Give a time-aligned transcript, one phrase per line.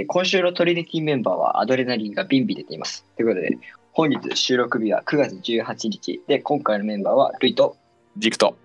[0.00, 3.04] えー今週のトリニティメンバーはアドレナリンがビンビン出ています。
[3.16, 3.58] ということで、
[3.92, 7.76] 本日収録日は9月18日で、今回のメンバーはルイと、
[8.16, 8.56] ジクト。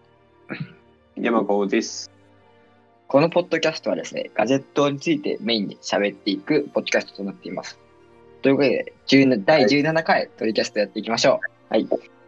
[1.17, 2.09] 山子です。
[3.07, 7.77] このポッドキャストはですね、ガジェットについてメインで喋っていくポッドキャストとなっています。
[8.41, 11.73] ということで、17第17回トリキャストやっていきましょう。
[11.73, 11.85] はい。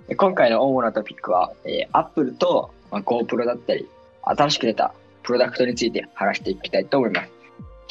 [0.10, 3.88] で今回の主なトピックは、えー、Apple と、まあ、GoPro だったり、
[4.24, 4.94] 新しく出た
[5.24, 7.37] プロダクトについて話していきたいと思います。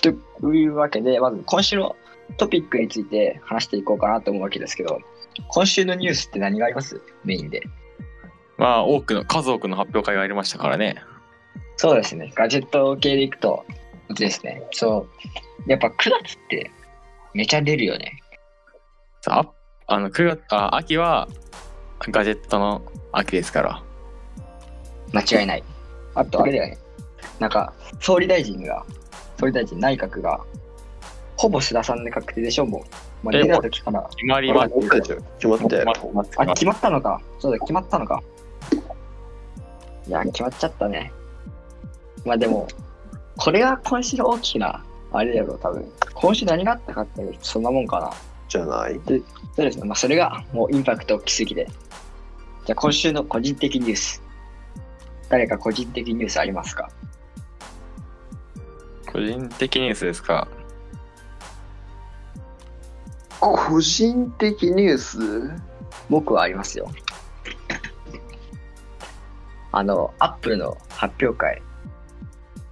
[0.03, 1.97] というわけで、まず今週の
[2.37, 5.01] トピックについて話していこうかなと思うわけですけど、
[5.49, 7.01] 今週のニュースって何があります？
[7.25, 7.63] メインで。
[8.59, 10.97] まあ、多くの、数多くの発表会がありましたからね。
[11.77, 12.33] そうですね。
[12.35, 13.65] ガジェット系でいくと、
[14.15, 14.63] ですね。
[14.73, 15.07] そ
[15.67, 15.71] う。
[15.71, 16.71] やっぱ9月って
[17.35, 18.23] めちゃ出るよね。
[19.21, 19.45] さ
[19.87, 21.29] あ、あの、9月、あ、秋は、
[22.01, 22.83] ガジェットの
[23.13, 23.83] 秋ですから。
[25.13, 25.65] 間違いない。
[26.15, 26.79] あと、あれだよね。
[27.39, 28.87] なんか、総理大臣が、
[29.39, 30.41] 総理大臣内閣が、
[31.37, 33.27] ほぼ須田さんで確定でしょ、もう。
[33.27, 34.09] まあ、え出た時から。
[34.17, 35.93] 決まりま決まったでしょ決まったよ。
[36.39, 37.21] あ、決まったのか。
[37.39, 38.23] そうだ、決まったのか。
[40.07, 41.13] いや、決まっちゃったね。
[42.25, 42.67] まあでも、
[43.37, 45.85] これが今週の大きな、あれだろう、多分。
[46.15, 48.11] 今週何があったかって、そんなもんかな。
[48.49, 49.23] じゃないそう
[49.57, 49.85] ですね。
[49.85, 51.67] まあ、それがもうインパクト大きすぎて。
[52.65, 54.23] じゃあ、今週の個人的ニュース。
[55.29, 56.89] 誰か個人的ニュースありますか？
[59.17, 60.47] 個人的ニュースですか？
[63.41, 65.19] 個人的ニュース？
[66.11, 66.91] 僕はありますよ。
[69.73, 71.63] あの、アップルの発表会、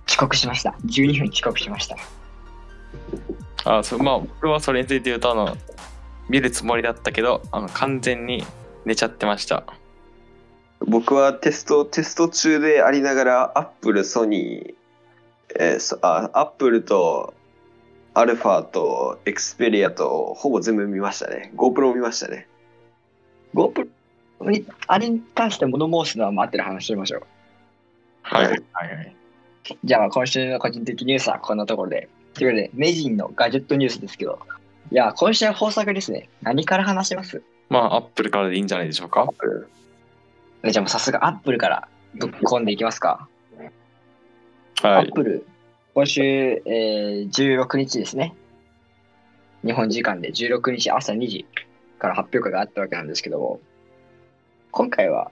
[0.06, 0.76] 遅刻しました。
[0.84, 1.96] 12分遅刻しました。
[3.78, 5.56] あ、そう、まあ、僕はそれについて言うと、あの、
[6.28, 8.44] 見るつもりだったけど、あの、完全に
[8.84, 9.64] 寝ちゃってました。
[10.80, 14.83] 僕はテスト、テスト中でありながら、アップル、ソニー、
[15.58, 17.34] えーそあ、アップルと、
[18.14, 21.52] アルファと、エクスペリアと、ほぼ全部見ましたね。
[21.56, 22.48] GoPro も見ましたね。
[23.54, 23.88] GoPro
[24.40, 27.22] に、あれに関して物申すのは待ってる話しましょう。
[28.22, 28.46] はい。
[28.46, 28.56] はいは
[29.02, 29.16] い。
[29.84, 32.08] じゃあ、今週の個人的ニュースはこんなところで。
[32.34, 34.38] ということで、メジンのガジェットニュースですけど、
[34.90, 36.28] いや、今週は豊作ですね。
[36.42, 37.42] 何から話します？
[37.68, 39.28] まあ、アップルからでいいんじゃないでしょうか。
[40.64, 43.28] じゃあもうさすがアップルからぶっ込んでいきますか。
[44.82, 45.12] はいアッ。
[45.12, 45.46] プル、
[45.94, 48.34] 今週、えー、16日ですね。
[49.64, 51.46] 日本時間で16日朝2時
[52.00, 53.60] から発表会があったわけなんですけども、
[54.72, 55.30] 今回は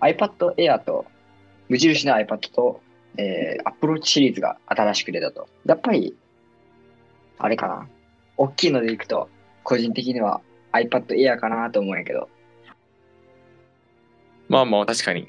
[0.00, 1.06] iPad Air と
[1.68, 2.80] 無印の iPad と、
[3.18, 5.48] えー、Apple Watch シリーズが新しく出たと。
[5.64, 6.16] やっぱり、
[7.38, 7.86] あれかな。
[8.36, 9.28] 大きいのでいくと、
[9.62, 10.40] 個人的には
[10.72, 12.28] iPad Air かなと思うんやけど、
[14.48, 15.28] まあまあ、確かに。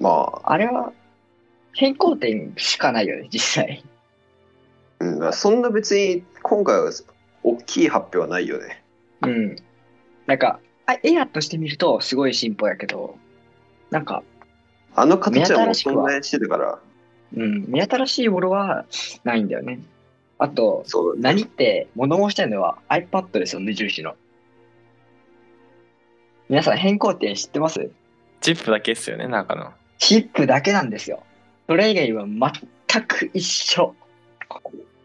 [0.00, 0.08] ま
[0.44, 0.94] あ、あれは
[1.76, 3.84] 変更点しかないよね、実際。
[4.98, 6.90] うん、そんな別に、今回は、
[7.42, 8.82] 大きい発表はないよね。
[9.22, 9.56] うん。
[10.26, 13.18] なんか、あエアとして見るとすごい進歩やけど、
[13.90, 14.22] なんか、
[14.94, 16.78] あの形はもう目新してたから、
[17.36, 18.86] うん、目新しいものは
[19.24, 19.80] ないんだよね。
[20.38, 21.40] あと、そうだね。
[21.40, 24.14] 何って物申したいのは iPad ですよ、無印の。
[26.48, 27.90] 皆さん変更点知ってます？
[28.40, 29.72] チップだけですよね、中の。
[29.98, 31.22] チップだけなんですよ。
[31.66, 33.94] それ以外は全く一緒。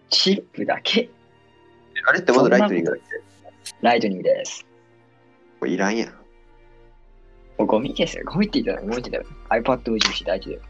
[0.10, 1.10] チップだけ。
[2.06, 3.04] あれってまだライトニングだっけ？
[3.82, 4.66] ライトニングです。
[5.60, 6.10] これいらんやん。
[6.10, 6.16] も
[7.60, 8.24] うゴミですよ。
[8.26, 10.62] ゴミって言ったらゴミって言ったら iPad 無印大事だよ。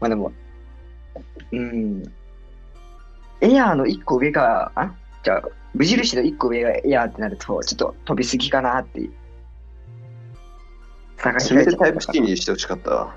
[0.00, 0.32] まあでも、
[1.52, 2.02] うん。
[3.40, 5.42] エアーの1個上が、あじゃあ、
[5.74, 9.08] 無印の1個上がエアーってなると、ちょっと飛びすぎかなって。
[11.16, 13.16] 探せめてタイプ C にしてほしかったわ。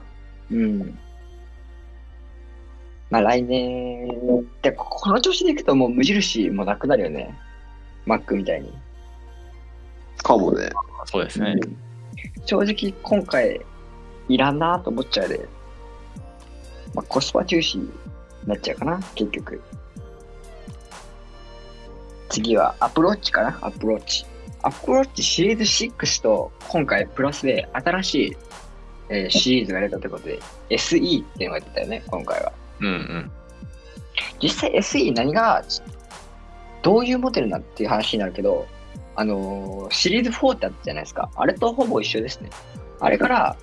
[0.51, 0.99] うん。
[3.09, 4.07] まあ来年、
[4.61, 7.37] で、ここの調子でいくともう無印もなくなるよね。
[8.05, 8.73] Mac みたいに。
[10.23, 10.69] かもね。
[11.05, 11.55] そうですね。
[11.61, 11.87] うん
[12.45, 13.59] 正直今回
[14.29, 15.47] いらんなと思っちゃうで、
[16.93, 17.89] まあ、コスパ重視に
[18.45, 19.61] なっちゃうかな結局
[22.29, 28.37] 次は Apple Watch かな Apple Watch、Apple Watch シリーズ6と今回プラスで新しい、
[29.09, 30.39] えーシリーズが出たということで
[30.69, 33.31] SE っていうのが出たよね今回はうんうん。
[34.41, 35.63] 実際 SE 何が
[36.81, 38.67] どういうモデルなっていう話になるけど、
[39.15, 41.29] あのーシリーズ4ってあったじゃないですか。
[41.35, 42.49] あれとほぼ一緒ですね。
[42.99, 43.57] あれから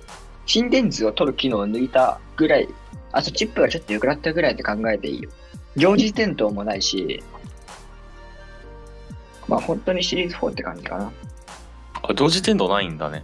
[0.45, 2.67] 心電図を取る機能を抜いたぐらい、
[3.11, 5.29] あとチップがちょっと良くなったぐらいって考えていいよ。
[5.75, 7.23] 常時点灯もないし、
[9.47, 11.11] まあ本当にシリーズ4って感じかな。
[12.03, 13.23] あ、同時点灯ないんだね。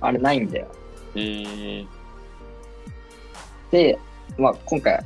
[0.00, 0.68] あれないんだよ。
[1.14, 1.86] えー、
[3.70, 3.98] で、
[4.38, 5.04] まあ今回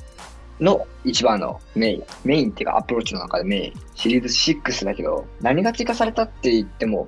[0.60, 2.02] の一番のメイン。
[2.24, 3.72] メインっていうかアプローチの中でメイン。
[3.94, 7.06] シリーズ6だけど、何が追加されたって言っても、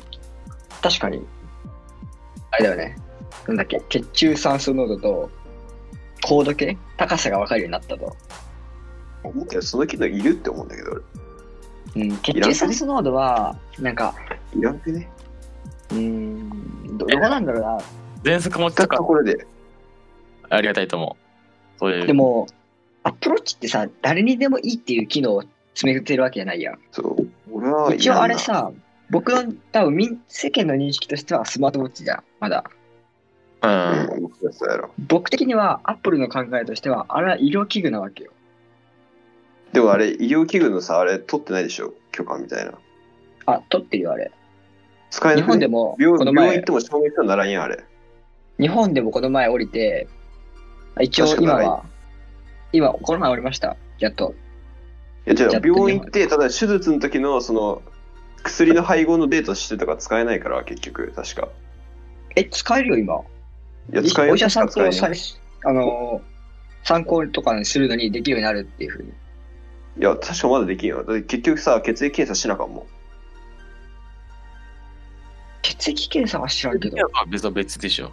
[0.83, 1.25] 確かに、
[2.50, 2.97] あれだよね。
[3.47, 5.31] なんだっけ、血中酸素濃度と、
[6.25, 8.17] 高度計高さが分かるようになったと。
[9.23, 11.03] 思うけど、その機能いるって思うんだけど、
[11.97, 14.15] うん、血中酸素濃度は、なんか、
[14.53, 15.09] 俺いらんくね？
[15.91, 17.79] うーん、どどこなんだろうな。
[18.23, 19.47] 全速持ち使ったとかところで、
[20.50, 21.79] ありがたいと思う。
[21.79, 22.06] そういう。
[22.06, 22.47] でも、
[23.05, 25.43] アプローチってさ、誰にでもいいっていう機能を
[25.75, 26.79] 詰めてるわけじゃないやん。
[26.91, 28.70] そう、俺は一応あれいさ、
[29.11, 32.65] 僕の多分みん世間の認識としてはスマートウォッチじゃん、まだ。
[33.62, 34.23] うん。
[34.23, 34.91] 僕はそうやろ。
[34.99, 38.32] 僕的にはアップルの考えとしては、あれは医療器具なわけよ。
[39.73, 41.94] でもあれ、医療器具のさ、あれ取ってないでしょ？
[42.11, 42.73] 許可みたいな。
[43.47, 44.31] あ、取ってるよ、あれ。
[45.11, 47.85] 使えなくね日本でも、病この前病院行って、も証明書ならんやん、あれ。
[48.58, 50.08] 日本でもこの前降りて、
[51.00, 51.84] 一応今は、
[52.72, 53.76] 今、この前降りました。
[53.99, 54.34] やっと。
[55.26, 57.82] いや、じゃあ病院行って、ただ手術の時の、その、
[58.43, 61.49] 薬の配合のデータしてとか使えないから、結局、確か。
[62.37, 63.20] え、使えるよ、今？
[63.93, 65.10] いや、使えお医者さんとさ
[65.64, 69.08] あのー、参考とかにするのにできるようになるっていうふうに？
[69.08, 69.12] い
[70.02, 71.05] や、確かまだできんよ。
[71.05, 72.87] だって結局さ、血液検査しなあかんもん。
[75.62, 76.96] 血液検査は知らんけど。
[77.28, 78.12] 別は別でしょ。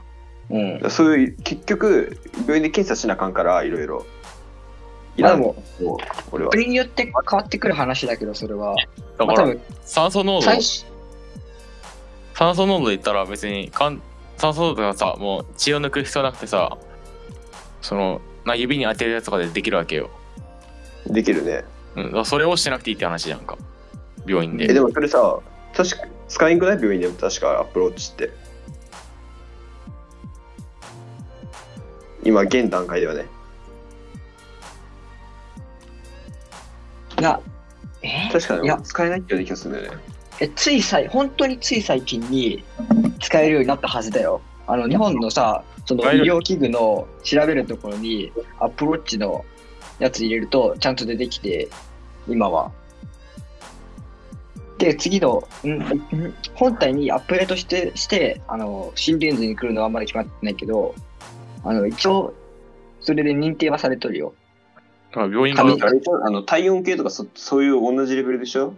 [0.49, 4.05] うんそういう、結局、病院で検査しなあかんから、いろいろ。
[5.17, 5.99] いらんまあでも、もう
[6.31, 6.51] 俺は。
[6.51, 8.75] 国によって変わってくる話だけど、それは。
[9.17, 10.85] だから、まあ多分、酸素濃度、最初、
[12.33, 14.01] 酸素濃度で言ったら別にかん、
[14.37, 16.77] 酸素濃度がさ、もう血を抜く必要なくてさ、
[17.81, 20.09] その、な指に当てるやつとかでできるわけよ。
[21.07, 21.63] できるね。
[21.95, 23.57] うん、だからそれをしなくていいって話じゃんか。
[24.27, 24.65] 病院で。
[24.65, 25.39] え、でもそれさ、
[25.73, 26.75] 確か、使いんくない？
[26.75, 28.31] 病院でも確かアプローチって。
[32.25, 33.25] 今、現段階ではね。
[37.17, 37.39] が、
[38.01, 38.29] え？
[38.31, 40.01] 確かにいや使えないってような気がするんだよね。
[40.41, 42.61] え、ついさい、本当につい最近に
[43.21, 44.41] 使えるようになったはずだよ。
[44.67, 49.45] あの、日本のさ、その医療器具の調べるところに、アプローチの
[49.99, 51.69] やつ入れると、ちゃんと出てきて、
[52.27, 52.71] 今は。
[54.77, 60.95] で、次の、んん本体にアップデートして、して、あの、心電図に来るのはまだ決まってないけど、
[61.65, 62.33] あの、一応、
[63.01, 64.33] それで認定はされとるよ。
[65.11, 65.63] だから病院あ
[66.29, 68.73] の体温計とかそそういう同じレベルでしょ？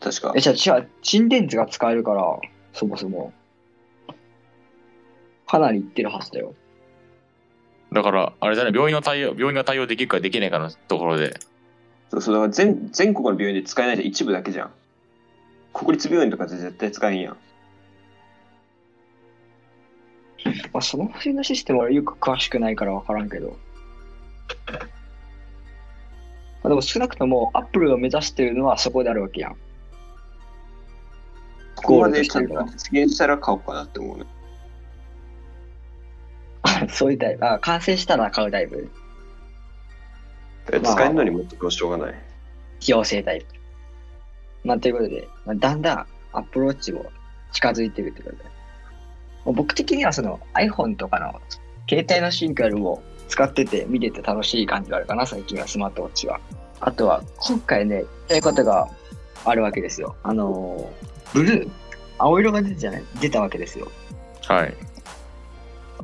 [0.00, 0.40] 確かえ、。
[0.40, 2.24] じゃあ、違う、心電図が使えるから、
[2.72, 3.32] そもそも。
[5.46, 6.54] かなりいってるはずだよ。
[7.92, 11.38] だから、あれじゃない、病院の対応、病院が対応できるかできないかのところで、
[12.10, 14.70] そうそうだから全全国の病院で使えないで一部だけじゃん。
[15.72, 17.36] 国立病院とかで絶対使えんやん。
[20.72, 23.56] まあ、その辺のシステムはよく詳しくないから分からんけど。
[26.62, 29.56] まあ、でも少なくとも、アップルが目指してるのはそこであるわけやん。
[31.76, 34.24] ここまで実現したら買おうかなって思うね。
[36.88, 37.46] そういうタイプ。
[37.46, 38.90] あ、完成したら買うタイプ。
[40.66, 42.08] 使えるのに持ってくはしょうがない。
[42.08, 42.18] 費
[42.88, 43.46] 用性タイプ。
[44.64, 47.04] まあ、ということで、まあ、だんだんアプローチも
[47.52, 48.53] 近づいてるってことで。
[49.52, 51.40] 僕的にはその iPhone とかの
[51.88, 56.40] 携帯のシンクよりも使ってて見てて楽しい感じがあるかな、最近はスマートウォッチは。
[56.80, 58.88] あとは、今回ね、言いたいことが
[59.44, 60.16] あるわけですよ。
[60.22, 61.70] あのー、ブルー、
[62.18, 63.04] 青色が出てじゃない？
[63.20, 63.90] 出たわけですよ。
[64.46, 64.74] はい。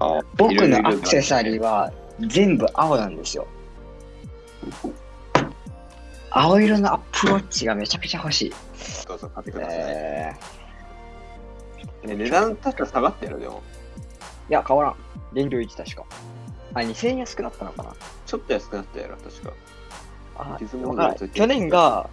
[0.01, 3.47] あ僕のアクセサリーは全部青なんですよ。
[6.31, 8.53] 青色のアプローチがめちゃくちゃ欲しい。
[9.07, 9.77] どうぞ買ってください。
[9.79, 10.60] えー
[12.03, 13.63] え値段確か下がってるでも。
[14.49, 14.97] いや、変わらん。
[15.33, 16.05] 現状1確か。
[16.75, 17.95] あ、2000円安くなったのかな
[18.27, 19.53] ちょっと安くなったやろ、確か。
[20.37, 22.09] あ、わい去年が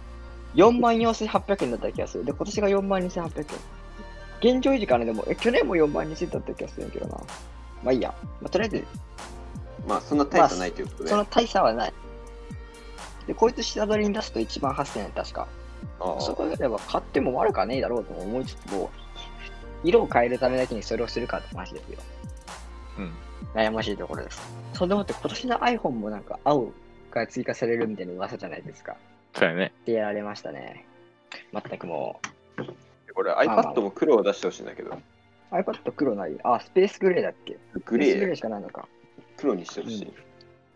[0.54, 2.24] 4万4800円だった気がする。
[2.24, 3.46] で、今年が4万2800
[4.42, 4.56] 円。
[4.56, 7.14] 現状維持かなでも、え、去年も4万2000円だった気がするけどな。
[7.82, 8.14] まあいいや。
[8.40, 8.84] まあ、とりあえず、
[9.86, 11.10] まあ、そんな大差ないということで。
[11.10, 11.92] その大差はない。
[13.26, 15.48] で、こいつ下取りに出すと1万8000円確か。
[16.00, 18.90] ああそこであれば買っても悪くはねえだろうと思いつつも、
[19.84, 21.98] 色を変えるためだけにそれをするかって話ですよ。
[22.98, 23.12] うん。
[23.54, 24.40] 悩ましいところです。
[24.74, 26.72] そんでもって今年の iPhone もなんか青
[27.10, 28.96] が追加されるみたいな噂じゃないですか。
[29.34, 29.72] そうやね。
[29.82, 30.84] ってやられましたね。
[31.52, 32.20] 全くも
[33.14, 35.54] これ iPad も黒を出してほしいんだけど、う。
[35.54, 37.58] iPad 黒ないあ、スペースグレーだっけ？
[37.84, 38.86] グレー、スペースグレーしかないのか。
[39.36, 40.02] 黒にしてほしい。
[40.02, 40.12] い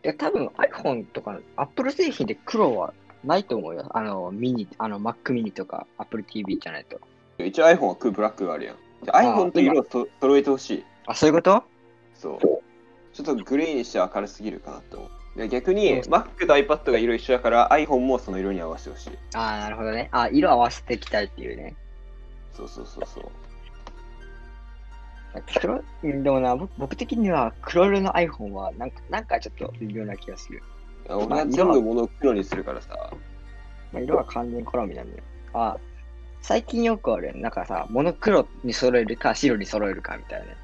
[0.02, 2.92] や、多分 iPhone とか Apple 製品で黒は
[3.24, 3.86] ないと思うよ。
[3.90, 6.98] あの、ミニ、あの Mac mini とか Apple TV じゃないと。
[7.38, 8.76] 一応 iPhone はブラックがあるやん。
[9.02, 10.84] じゃあ iPhone と色をと揃えてほしい。
[11.06, 11.64] あ、そういうこと？
[12.14, 12.38] そう。
[13.12, 15.38] ちょっとグレーにして明るすぎるかなって思う。
[15.38, 19.10] で逆にそ Mac と iPad が色一緒だから iPhone もその色に合わせてほしい。
[19.34, 20.08] ああ、なるほどね。
[20.12, 21.74] あ色合わせていきたいっていうね。
[22.52, 23.24] そうそうそうそう。
[25.60, 30.62] 黒うんでもな僕、僕的には黒色の iPhone はなんか、なんかちょっと微妙な気がする。
[31.08, 33.10] 俺は全部物を黒にするからさ。
[33.92, 35.24] まあ、色は完全に好みなんだよ。
[35.54, 35.78] あ
[36.42, 40.56] 最近よくある、なんかさ、モノクロに揃えるか白に揃えるかみたいなや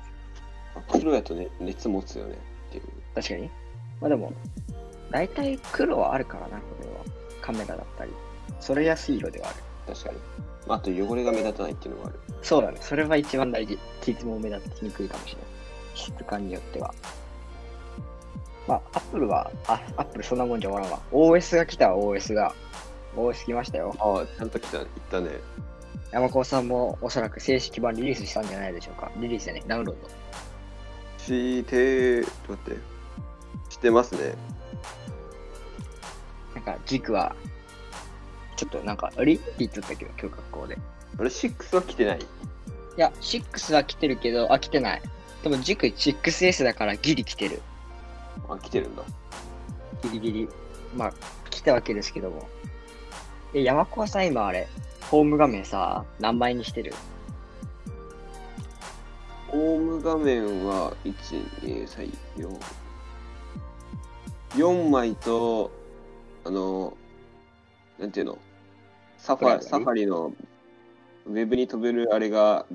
[0.89, 2.37] 黒やとね、熱持つよね
[2.71, 2.85] っていう。
[3.15, 3.27] つ。
[3.29, 3.51] 確かに。
[4.01, 4.33] まあでも、
[5.11, 7.05] 大体黒はあるからな、これは。
[7.41, 8.11] カメラだったり。
[8.61, 9.95] 揃えやすい色ではある。
[9.95, 10.19] 確かに。
[10.67, 12.21] まあ、あと汚れが目立たないっていうのもある。
[12.43, 12.79] そうだね。
[12.81, 13.79] それは一番大事。
[14.03, 15.47] 傷も目立ちにくいかもしれない。
[15.95, 16.95] 質感によっては。
[18.67, 21.01] まあ、アップルは、あ、アップルそんなもんじゃ終わらんわ。
[21.11, 22.55] OS が来たわ、OS が。
[23.17, 23.95] OS 来ましたよ。
[23.99, 25.31] ああ、ちゃんと来た、行ったね。
[26.11, 29.11] 山高さんもおそらく正式版リリースしたんじゃないでしょうか。
[29.19, 30.09] リリースでね、ダウンロード。
[31.19, 32.81] して、ちょっと待って。
[33.69, 34.35] してますね。
[36.55, 37.37] なんか、軸は、
[38.57, 40.07] ちょっとなんか、あれって言っとったけ？
[40.07, 40.75] ど、今日学校で。
[40.75, 40.79] い
[41.19, 42.19] あれ、6は来てない？
[42.97, 45.03] や、6は来てるけど、あ、来てない。
[45.43, 47.61] でも軸 6S だからギリ来てる。
[48.49, 49.03] あ、来てるんだ。
[50.03, 50.49] ギリギリ。
[50.97, 51.13] まあ、
[51.51, 52.49] 来たわけですけども。
[53.53, 54.67] え、山高さん今あれ、
[55.11, 56.93] ホーム画面さ、何枚にしてる？
[59.49, 61.15] ホーム画面は、1、
[61.63, 62.61] 2、3、4。
[64.57, 65.71] 4枚と、
[66.45, 66.97] あの、
[67.99, 68.39] なんていうの？
[69.17, 70.33] サファサファリの
[71.27, 72.67] ウェブに飛べるあれが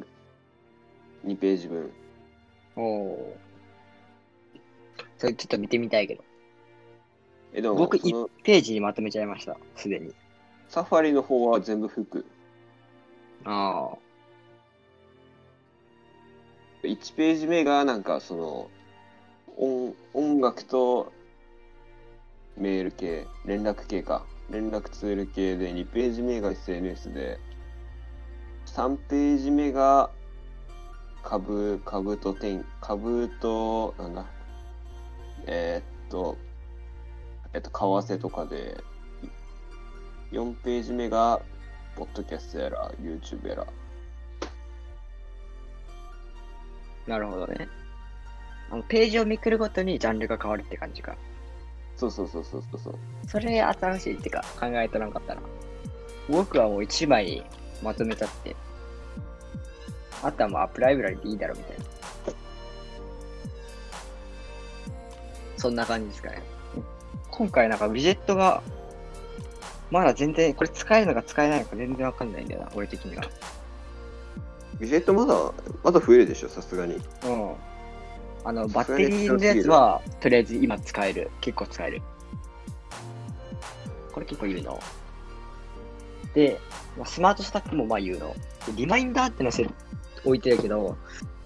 [1.25, 1.91] 2ページ分。
[2.75, 4.59] おおー。
[5.17, 6.23] それちょっと見てみたいけど。
[7.53, 10.13] え、でも、僕その1ページにまとめちゃいました、すでに。
[10.73, 12.25] サファリの方は全部服。
[13.45, 13.97] ああ。
[16.81, 18.69] 1ページ目がなんかその
[19.55, 21.13] 音音楽と
[22.57, 24.25] メール系、連絡系か。
[24.49, 27.39] 連絡ツール系で、2ページ目が SNS で、
[28.65, 30.09] 3ページ目が
[31.21, 34.25] 株、株と天、株と、なんだ、
[35.45, 36.35] えーっと、
[37.53, 38.83] えっと、為替とかで、
[40.33, 41.39] 4ページ目が、
[41.95, 43.67] ポッドキャストやら、YouTube やら、
[47.05, 47.69] なるほどね。
[48.71, 51.15] あのページをめくるごとにジャンルが変わるって感じか。
[51.95, 52.95] そうそうそうそうそうそう。
[53.27, 55.41] それ新しいってか考えとらんかったな。
[56.27, 57.43] 僕はもう一枚に
[57.83, 58.55] まとめちゃって。
[60.23, 61.85] あとはもうアップライブラリでいいだろみたいな。
[65.57, 66.41] そんな感じですかね。
[67.29, 68.63] 今回なんかウィジェットが、
[69.93, 73.23] まだ全然、これ使えるのか使えないのか全然わかんないんだよな、俺的には。
[74.79, 75.35] ウィジェットまだ、
[75.83, 76.95] まだ増えるでしょ、さすがに。
[76.95, 76.97] う
[77.29, 77.53] ん。
[78.43, 81.29] あの、バッテリーのやつは、とりあえず今使える。
[81.41, 82.01] 結構使える。
[84.11, 84.79] これ結構有能。
[86.33, 86.59] で、
[86.97, 88.33] まあ、スマートスタックもまあ有能。
[88.65, 89.69] でリマインダーってのせ
[90.25, 90.97] 置いてるけど、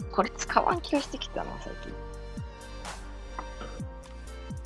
[0.09, 1.93] これ使わん気がしてきたな、最近。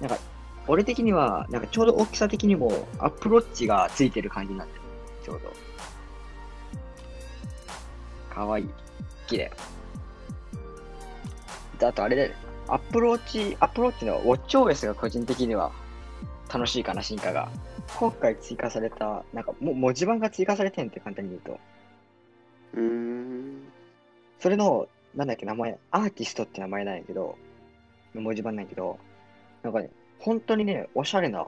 [0.01, 0.19] なんか、
[0.67, 4.81] 俺的には、なんかちょうど大きさ的にも、アップローチがついてる感じになってる。
[5.23, 5.53] ちょうど。
[8.33, 8.65] かわいい。
[8.65, 8.73] 好
[9.27, 9.51] きだよ。
[11.79, 12.35] であとあれだよね。
[12.67, 15.71] Apple Watch、Apple Watch の WatchOS が個人的には
[16.53, 17.49] 楽しいかな、進化が。
[17.97, 21.59] 今回追加された、なんかも文字盤が追加されてんって簡単に言うと。
[22.75, 23.63] うーん。
[24.39, 27.37] それの、なんだっけ、名前、アーティストって名前なんやけど、
[28.13, 28.97] 文字盤なんやけど、
[29.63, 29.89] なんかね、
[30.21, 31.45] 本当にね、おしゃれな、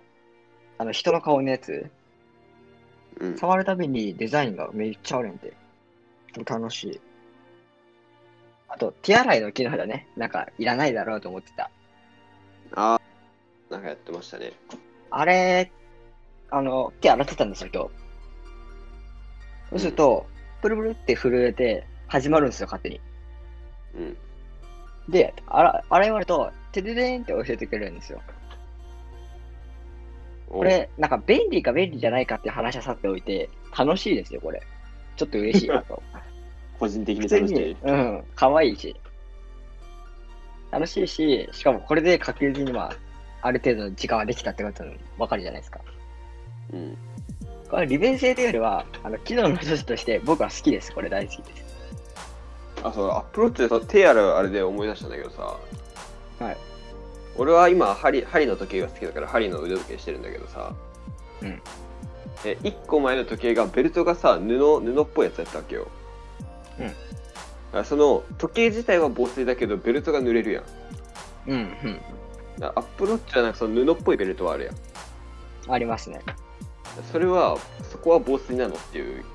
[0.77, 1.89] あの人の顔のやつ、
[3.19, 3.37] うん。
[3.37, 5.53] 触るたびにデザインがめっちゃあるんで、
[6.45, 7.01] 楽しい。
[8.67, 10.07] あと、手洗いの機能だね。
[10.17, 11.69] なんか、いらないだろうと思ってた。
[12.75, 14.53] あーなんかやってましたね。
[15.11, 15.71] あれ、
[16.49, 17.89] あの、手洗ってたんですよ、今日。
[19.69, 20.25] そうすると、
[20.61, 22.99] プルプルって震えて始まるんですよ、勝手に。
[23.95, 24.17] うん。
[25.09, 28.21] で、あら、洗い終わると、てででーんって教えてくれるんですよ。
[30.53, 34.61] ここれ、なんか便利か便利じゃないかって話はさておいて、楽しいですよ、これ。
[35.15, 36.01] ちょっと嬉しいなと。
[36.79, 38.95] 個人的に楽しいに。、うん、可愛いし。
[40.69, 42.95] 楽しいし、しかもこれで確実にまあ、
[43.41, 44.83] ある程度の時間はできたってこと
[45.17, 45.81] わかるじゃないですか。
[46.71, 46.97] うん。
[47.71, 50.93] これ利便性というよりは、あの、機能の一つとして僕は好きです。
[50.93, 51.63] これ大好きです。
[52.83, 55.57] あ、そう、アップローチでさ、手洗うあれで思い出したんだけどさ。
[56.39, 56.57] はい。
[57.37, 60.73] 俺は今、針、針の時計が好きだから、針の腕時計してるんだけどさ。
[61.41, 61.61] うん。
[62.45, 65.87] え、1個前の時計が、ベルトがさ、布、布っぽいやつやったわけよ。
[66.79, 66.93] うん
[67.83, 70.63] その、時計自体は防水だけど、ベルトが濡れるやん。
[71.47, 72.01] うん、うん。
[72.61, 74.75] アップローチはなんかその布っぽいベルトはあるやん。
[75.71, 76.21] ありますね。
[77.11, 77.57] それは、
[77.91, 79.25] そこは防水なのっていう。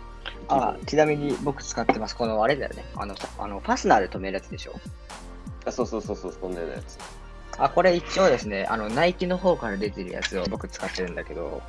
[0.47, 2.17] あ、ちなみに僕使ってます。
[2.17, 2.85] このあれだよね。
[2.95, 4.75] あの、あのファスナーで止めるやつでしょ。
[5.67, 6.97] あ、そうそうそうそう、そんなやつ。
[7.59, 11.61] あ、これ一応ですね、あの、ナイキの方から出てるやつを僕使ってるんだけど、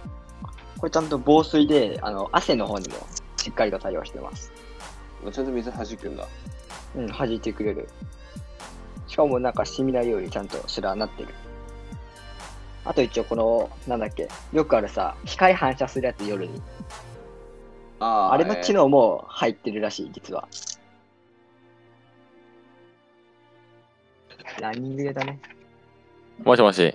[0.78, 2.96] これちゃんと防水で、あの、汗の方にも
[3.38, 4.52] しっかりと対応してます。
[5.32, 6.28] ちゃんと水弾くんだ。
[6.96, 7.90] うん、弾いてくれる。
[9.08, 11.34] しかもなんか染みないようにちゃんとすらなってる。
[12.86, 16.62] あと一応この、なんだっけ、よくあるさ、光反射するやつ夜に。
[18.00, 20.48] ああれの機能も入ってるらしい、実は。
[24.62, 25.40] ランニングだね。
[26.44, 26.94] もしもし。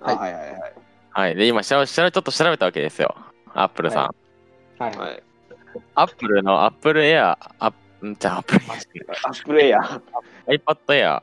[0.00, 0.74] はいはいはいはい。
[1.12, 1.34] はい。
[1.34, 3.16] で、今、しらちょっと調べたわけですよ。
[3.54, 4.82] アップルさん。
[4.82, 4.98] ははい。
[4.98, 5.22] はい。
[5.94, 10.00] アップルのアップルエア、アップ、じゃあアップルアップルエア。
[10.46, 11.22] iPad Air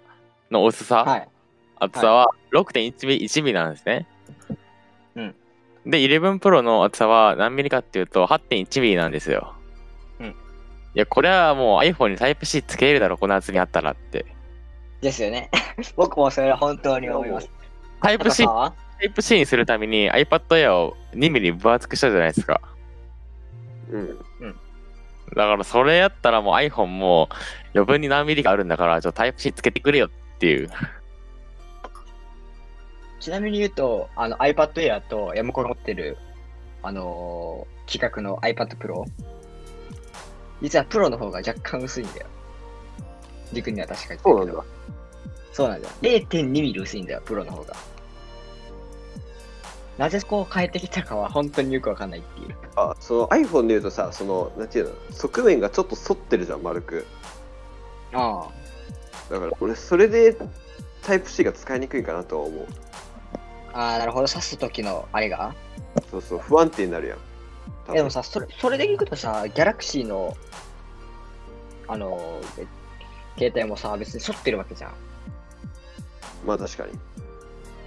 [0.52, 1.30] の薄さ、はい。
[1.80, 4.08] 厚さは6.1ミリ1ミリなんですね。
[5.16, 5.36] うん。
[5.86, 9.54] で、11 Pro の厚さは何ミリかっていうと8.1ミリなんですよ。
[10.20, 10.36] うん
[10.96, 14.26] いや、これはもう iPhone に Type-C つけれるだろ、この厚みあったらって。
[15.02, 15.50] ですよね。
[15.96, 17.50] 僕もそれは本当に思います。
[18.02, 22.62] Type-C あ Type-C にするために iPad Air を2ミリ分厚くしたじゃないですか。
[23.92, 24.18] うん。
[25.36, 27.30] だからそれやったらもう iPhone も
[27.74, 30.70] 余分に何ミリかあるんだから、ちょっと Type-C つけてくれよっていう。
[33.20, 36.18] ちなみに言うと、あの iPad Air と山子が持ってる、
[36.82, 39.06] あのー、規格の iPad Pro。
[40.62, 42.28] 実はプロの方が若干薄いんだよ。
[43.54, 44.20] 軸には確かに。
[44.20, 44.64] そうなんだ。
[45.54, 45.94] そうなんだよ。
[46.02, 47.76] 0.2ミリ薄いんだよ、プロの方が。
[49.98, 52.56] なぜこう変えてきたかは本当によくわかんないっていう。
[52.76, 57.06] あ、その iPhone で言うとさ、その、なんていうの、側面がちょっと反ってるじゃん、丸く。
[58.14, 58.48] あ
[59.32, 60.38] だから俺、それで
[61.02, 62.68] タイプ C が使いにくいかなとは思う。
[63.74, 63.80] あ。
[63.80, 64.28] ああ、なるほど。
[64.28, 65.56] 刺す時のあれが？
[66.12, 67.94] そうそう、不安定になるやん。
[67.94, 70.38] でもさ、それ、それでいくとさ、ギャラクシーの、
[71.88, 72.40] あの
[73.38, 74.94] 携帯もさ、別に反ってるわけじゃん。
[76.46, 76.92] まあ確かに。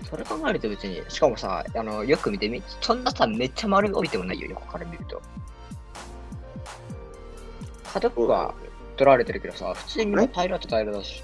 [0.09, 5.23] それ考えると別に、しかもさ、あの、よく見てみ、そんなさ、めっちゃ丸伸びてもないよ、横から見ると。
[7.93, 8.55] 角っこは
[8.97, 11.23] 取られてるけどさ、普通に平らと平らだし。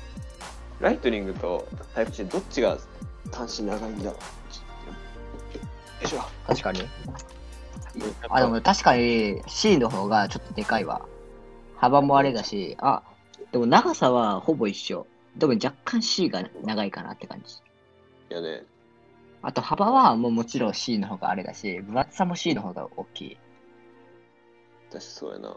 [0.80, 2.76] ライトニングとタイプ C どっちが
[3.32, 4.12] 端子長いんだろう？
[4.12, 4.18] よ
[6.02, 6.20] いしょ。
[6.46, 6.82] 確かに。
[8.28, 11.00] あ、でも確かに C の方がちょっとでかいわ。
[11.76, 13.02] 幅もあれだし、あ、
[13.52, 15.06] でも長さはほぼ一緒。
[15.36, 17.56] でも若干 C が長いかなって感じ。
[18.30, 18.64] いやね、
[19.42, 23.38] あと幅はもうもちろん C の方があれだし、分厚さも C の方が大きい。
[24.90, 25.56] 私そうやな。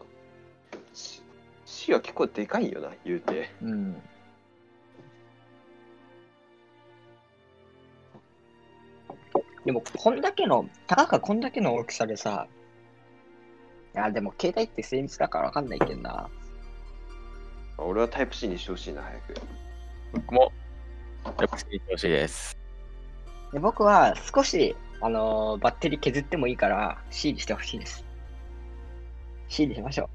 [0.92, 1.22] C,
[1.64, 3.50] C は結構でかいよな、言うて。
[3.62, 4.02] うん。
[9.64, 12.46] でも、こんだけの、たかがこんだけの大きさでさ、
[13.94, 16.30] いや、でも携帯って精密だからわかんないけどな。
[17.82, 19.34] 俺はタイプ C にしてほしいな、早く。
[20.12, 20.52] 僕も、
[21.24, 21.48] やっぱり
[21.90, 22.58] ほしいです。
[23.52, 28.04] で僕は少し、あのーバッテリー削ってもいいから C にしてほしいです。
[29.48, 30.10] C にしましょ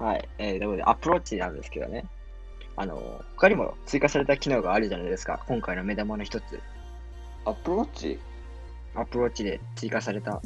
[0.00, 0.04] う。
[0.04, 0.28] はい。
[0.38, 2.06] えー、でもね、 Apple Watch なんですけどね。
[2.76, 5.42] あのー他にも追加された機能があるじゃないですか。
[5.48, 6.60] 今回の目玉の一つ。
[7.44, 10.40] Apple Watch？Apple Watch で追加された、あ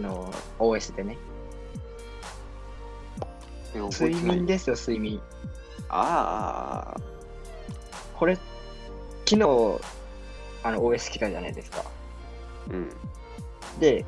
[0.00, 1.18] のー OS でね。
[3.74, 4.54] 睡眠で。
[4.54, 5.20] ですよ、睡眠。
[5.88, 7.00] ああ、
[8.14, 8.36] これ、
[9.24, 9.42] 昨日、
[10.62, 11.84] あの、OS 来たじゃないですか。
[12.70, 12.90] うん。
[13.80, 14.04] で、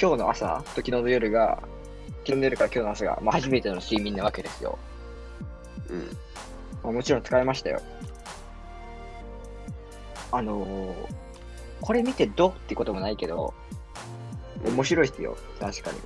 [0.00, 1.62] 今日の朝と昨日の夜が、
[2.24, 4.78] 昨日の夜から今日の朝が、まあ、初めての睡眠なわけですよ。
[5.88, 5.98] うん。
[6.82, 7.80] まあ、もちろん使いましたよ。
[10.32, 10.94] あのー
[11.80, 13.54] これ見てどうってこともないけど、
[14.64, 15.98] 面白いっすよ、確かに。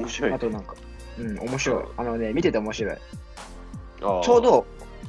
[0.00, 0.32] 面白い。
[0.32, 0.74] あとなんか、
[1.18, 1.84] うん、面白い。
[1.96, 2.96] あのね、見てて面白い。
[3.98, 4.66] ちょう、ど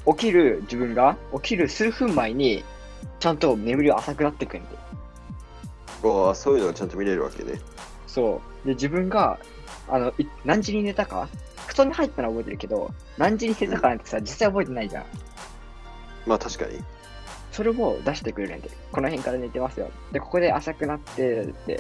[0.08, 2.64] 起きる自分が、起きる数分前に、
[3.20, 4.68] ちゃんと眠りが浅くなってくんで。
[6.04, 7.60] ああ、そういうのがちゃんと見れるわけね。
[8.08, 8.68] そう。
[8.68, 9.38] で、自分が、
[9.88, 11.28] あの、い何時に寝たか？
[11.68, 15.06] 布団に入ったのは覚えてるけど、何時に寝たかなんてさ、実際覚えてないじゃん。
[16.26, 16.80] まあ確かに。
[17.52, 19.90] それを出してくれるんで、この辺から寝てますよ。
[20.12, 21.80] で、ここで浅くなって、で、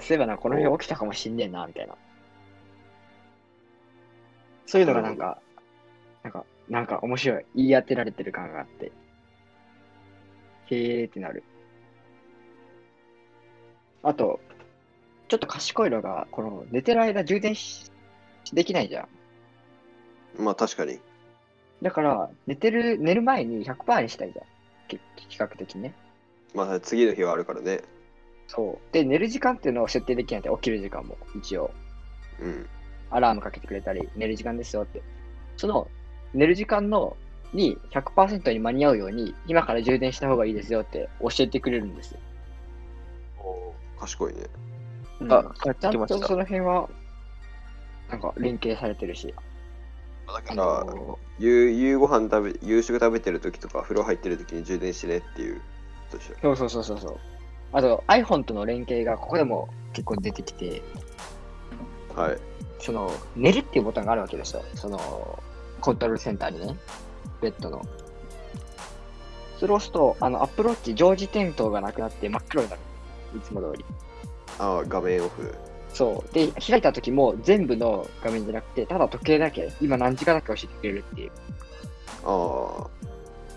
[0.00, 1.94] そういえばな、この辺起きたかもしんねえな、みたいな。
[4.66, 5.38] そういうのがなんか、
[6.22, 7.44] なんか、なんか面白い。
[7.54, 8.92] 言い当てられてる感があって。
[10.70, 11.44] へーってなる。
[14.02, 14.40] あと、
[15.28, 17.90] ちょっと賢いのが、この寝てる間充電し
[18.52, 19.08] できないじゃ
[20.38, 20.42] ん。
[20.42, 21.00] まあ確かに。
[21.82, 24.46] だから、寝てる、寝る前に100%にしたいじゃん。
[24.86, 25.94] け比較的ね。
[26.54, 27.82] まあ次の日はあるからね。
[28.46, 28.92] そう。
[28.92, 31.70] で、寝る時間っていうのを設定できないんで、起きる時間も一応。
[32.40, 32.66] うん。
[33.10, 35.02] アラームかけてくれたり、寝る時間ですよって。
[35.56, 35.88] その、
[36.32, 37.16] 寝る時間の、
[37.52, 42.20] に100%に間に合うように、今から充電した方がいいですよって教えてくれるんですよ。
[43.98, 44.40] 賢いね。
[45.20, 46.88] うんあちゃんとその辺は、
[48.10, 49.32] なんか連携されてるし。
[50.26, 55.60] あだから、の夕夕ご飯食べ、夕食食べてる時とか、風呂入ってる時に充電してねっていう。
[56.10, 57.18] としてそうそうそうそうそう。
[57.72, 60.82] あと iPhone との連携がここでも結構出てきて、
[62.14, 62.38] はい。
[62.78, 64.62] その、寝るっていうボタンがあるわけですよ。
[64.74, 65.42] その、
[65.80, 66.76] コントロールセンターにね、
[67.40, 67.82] ベッドの。
[69.58, 72.82] それを押すと、あの、アップローチ常時点灯がなくなって真っ黒になる。
[73.36, 73.84] いつも通り。
[74.58, 75.54] ああ、画面オフ。
[75.94, 76.34] そう。
[76.34, 81.30] で、開いた時も全部の画面じゃなくて、ただ時計だけ、今何時間だけ教えてくれるっていう。
[82.24, 82.86] あ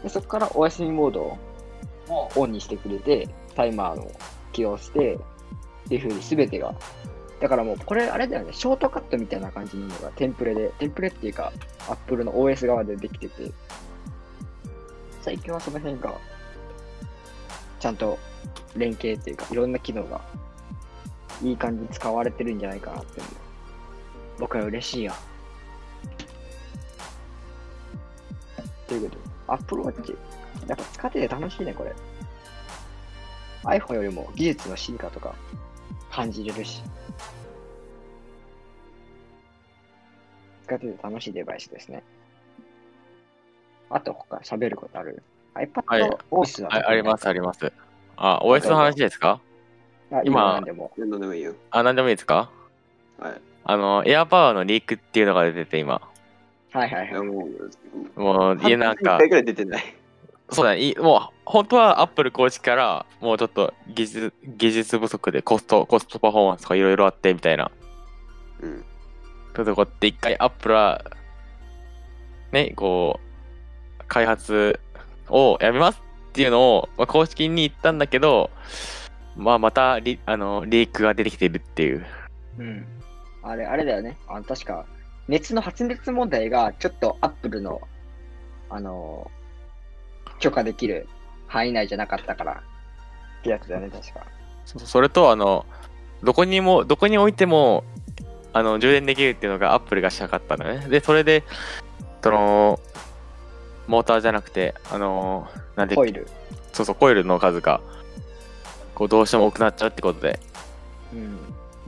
[0.04, 4.12] で、そこからお休みモードをオンにしてくれて、タイマーの
[4.54, 5.20] 起動して、っ
[5.90, 6.76] ていう風に全てが。
[7.40, 11.52] だからもう、これあれだよね、ショートカットみたいな感じのがテンプレで、テンプレっていうか、
[11.90, 13.52] アップルの OS 側でできてて、
[15.24, 16.14] 最近はその辺が、
[17.80, 18.20] ちゃんと
[18.76, 20.22] 連携っていうか、いろんな機能が、
[21.44, 23.22] いい感じに使われてるんじゃないかなって。
[24.40, 25.14] 僕は嬉しいよ。
[28.88, 30.16] ということで、アップルウォッチ、
[30.68, 31.94] やっぱ使ってて楽しいね、これ。
[33.64, 35.36] iPhone よりも技術の進化とか
[36.12, 36.82] 感じれるし。
[40.66, 42.04] 使ってて楽しいデバイスですね。
[43.90, 45.24] あと他喋ることある？
[45.54, 47.72] はい ?iPad OS だああります、あります。
[48.18, 49.40] あ、OS の話ですか？
[50.12, 50.92] あ今今でも。
[50.96, 51.00] あ。
[51.00, 51.54] 何でもいいよ。
[51.72, 52.50] あ、なんでもいいですか？
[53.20, 53.42] はい。
[53.66, 56.02] あの、エアパワーのリークっていうのが出てて、今。
[56.74, 57.14] いはいはいはい。
[57.14, 57.48] やも
[58.16, 59.84] う、もう、家なん1か回、ぐらい出てない。
[60.50, 67.70] そうだね、いもう、本当は Apple 公式から、もうちょっと技術、技術不足でコスト、コストパフォーマンスとかいろいろあって、みたいな。
[68.62, 68.86] うん。
[69.56, 71.04] そういうとこって一回 Apple は、
[72.54, 73.20] ね、こ
[74.00, 74.80] う、開発
[75.28, 78.50] をやめますっていうのを、まあ、公式に言ったんだけど、
[79.38, 82.06] まあ、またリあのリークが出てきてるっていう。
[82.58, 82.86] うん。
[83.44, 84.18] あれ、あれだよね。
[84.28, 84.86] あの確か、
[85.28, 87.82] 熱の発熱問題がちょっと Apple の、
[88.70, 89.38] あのー
[90.40, 91.08] 許可できる
[91.48, 92.64] 範囲内じゃなかったから
[93.40, 94.26] ってやつだよね、確か。
[94.66, 95.66] そそれと、あの、
[96.24, 97.84] どこにも、どこに置いても、
[98.54, 100.88] あの、充電できるっていうのが Apple がしたかったんだね。
[100.90, 101.44] で、それで、
[102.22, 102.80] その、
[103.88, 106.28] モーターじゃなくて、あの、なんで、コイル。
[106.74, 107.82] そうそう、コイルの数が、
[108.98, 110.40] こう、どうしても多くなっちゃうってことで。
[111.14, 111.38] うん。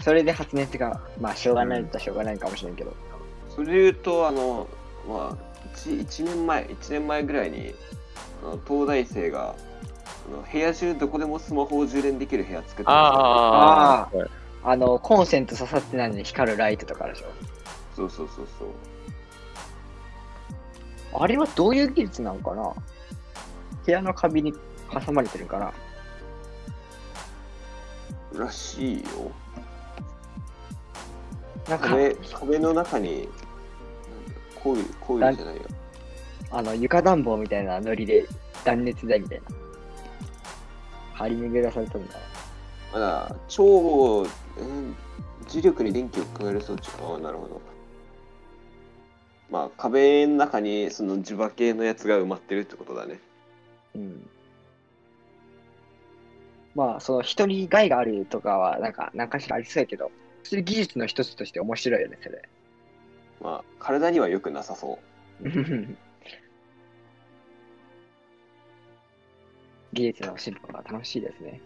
[0.04, 2.93] それで発熱が、まあ、しょうがないっちゃしょうがないかもしれんけど。
[3.50, 4.67] それで言うと、あの、
[5.08, 5.38] まあ、
[5.76, 7.74] 1, 1年前、1年前ぐらいに、
[8.43, 9.56] あの東大生が、
[10.28, 14.08] あの部屋中どこでもスマホを充電できる部屋作ってああ、
[14.63, 17.28] あの、コンセント刺さってないのに光るライトとかあるでしょ。
[17.95, 18.67] そうそうそうそう。
[21.24, 22.72] あれはどういう技術なのかな
[23.84, 24.54] 部屋の壁に
[24.93, 25.74] 挟まれてるかな
[28.33, 29.31] らしいよ。
[31.67, 33.27] なんか、壁壁の中に、
[34.55, 35.61] コイル、コイルじゃないよ。
[36.51, 38.25] あの、床暖房みたいなノリで
[38.63, 39.45] 断熱材みたいな。
[41.13, 42.15] 張り巡らされたんだ。
[42.93, 44.95] まだ、超、うん、
[45.47, 47.15] 磁力に電気を加える装置か。
[47.15, 47.61] あなるほど。
[49.51, 53.19] まあ、壁の中にその磁場系のやつが埋まってるってことだね。
[53.95, 54.29] うん。
[56.79, 60.11] まあ、その人に害があるとかは、なんか、何かしらありそうやけど、
[60.43, 62.47] そういう技術の一つとして面白いよね、それ。
[63.41, 64.97] まあ、体には良くなさそ
[65.43, 65.49] う。
[69.91, 71.59] 技術の進歩が楽しいですね。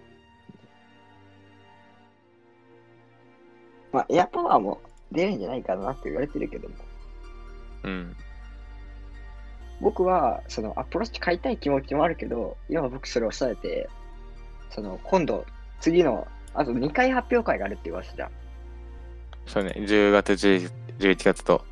[3.91, 6.75] まあ、エアパワーも出るんじゃないかなって言われてるけども、
[7.83, 8.15] うん。
[9.79, 13.87] 僕は、その、アプローチ買いたい気持ちもあるけど、今僕それを抑えて、
[14.73, 15.45] その、今度、
[15.79, 18.29] 次の、あと2回発表会があるって言われてた。
[19.45, 21.63] そうね、10月、10 11月と。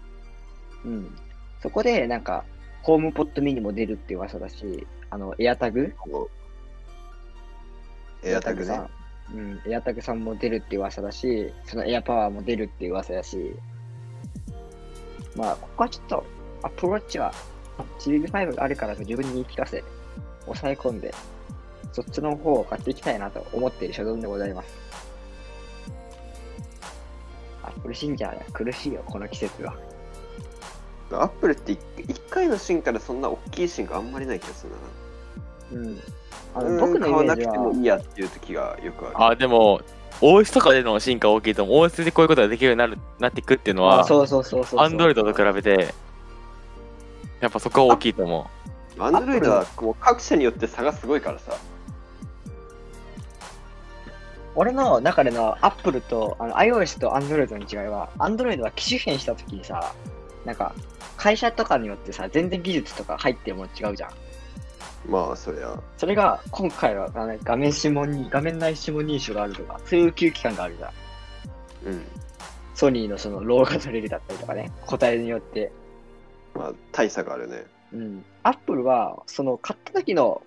[0.84, 1.18] うん。
[1.62, 2.44] そこで、なんか、
[2.82, 5.94] ホームポットミニも出るって噂だし、あの、エアタグ？
[8.24, 8.66] エアタグね。
[8.66, 8.90] さん。
[9.34, 13.56] うん、エアタグさんも出るって噂だし、そのエアパワーも出るって噂だし、
[15.36, 16.26] まあ、ここはちょっと、
[16.64, 17.34] アプローチは、
[18.00, 19.84] シリーズ5があるからと自分に言い聞かせ、
[20.46, 21.14] 抑え込んで、
[21.91, 24.69] そっちの方を買っていきたいなと思っている所存でございます。
[27.63, 29.75] アップル信者は苦しいよ、この季節は。
[31.12, 34.73] アップルって一一回の進化でそんな大きい進化あんまりない気がする
[35.77, 35.82] な。
[35.82, 35.99] うん。
[36.54, 39.23] あうんの僕のイ買わなくメージは、てもいいやっていう時がよくある。
[39.32, 39.82] あ、でも、
[40.21, 41.86] OS とかでの進化は大きいと思う。
[41.86, 44.80] OS でこういうことができるようになるなっていくっていうのは、そうそうそうそう。
[44.80, 45.93] アンドロイドと比べて、
[47.39, 48.49] やっぱそこは大きいと思
[48.97, 49.04] う。
[49.04, 51.58] アンドロイドはもう各社によって差がすごいからさ。
[54.56, 59.94] 俺の中での Apple とあの iOS と Android の違いは、Android は機種変したときにさ、
[60.46, 60.74] なんか、
[61.18, 64.12] 会社とかによってさ、全然技術とか入ってるもの違うじゃん。
[65.08, 65.80] まあ、そりゃ。
[65.98, 70.92] それが、今回はあの画面指紋に、画面内指紋認証があるとか、そういう急機関があるじゃん。
[71.88, 72.02] うん。
[72.76, 75.72] ソニーのその、ローが取れるだったりとかね、個体によって。
[76.56, 77.66] まあ、大差があるね。
[77.94, 78.26] うん。
[78.44, 80.42] Apple は、その、買った時の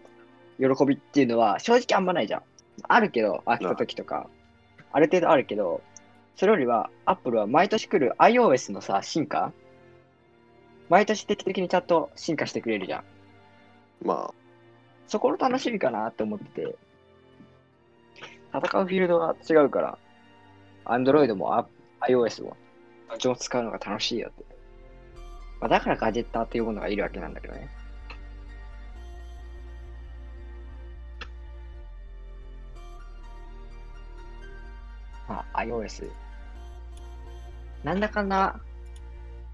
[0.59, 2.43] 喜びっていうのは、正直あんまないじゃん。
[2.83, 4.29] あるけど、飽きた時とか、
[4.93, 5.83] ある程度あるけど、
[6.37, 9.53] それよりは、Apple は毎年来る iOS のさ、進化？
[10.89, 13.05] 毎年定期的にちゃんと進化してくれるじゃん。
[14.05, 14.35] ま
[15.07, 16.77] そこの楽しみかなって思ってて、
[18.53, 19.99] 戦うフィールドが違うから、
[20.85, 21.67] Android もあ
[22.09, 22.57] iOS も、
[23.09, 24.45] どっちも使うのが楽しいよって。
[25.61, 27.69] まあ、だからガジェッターっていうものがいるわけなんだけどね。
[35.29, 36.11] まあ、iOS。
[37.83, 38.61] なんだかんだ、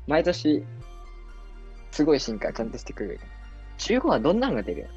[0.06, 0.64] 毎年、
[1.90, 3.20] すごい進化ちゃんとしてくる。
[3.78, 4.88] 15はどんなのが出る？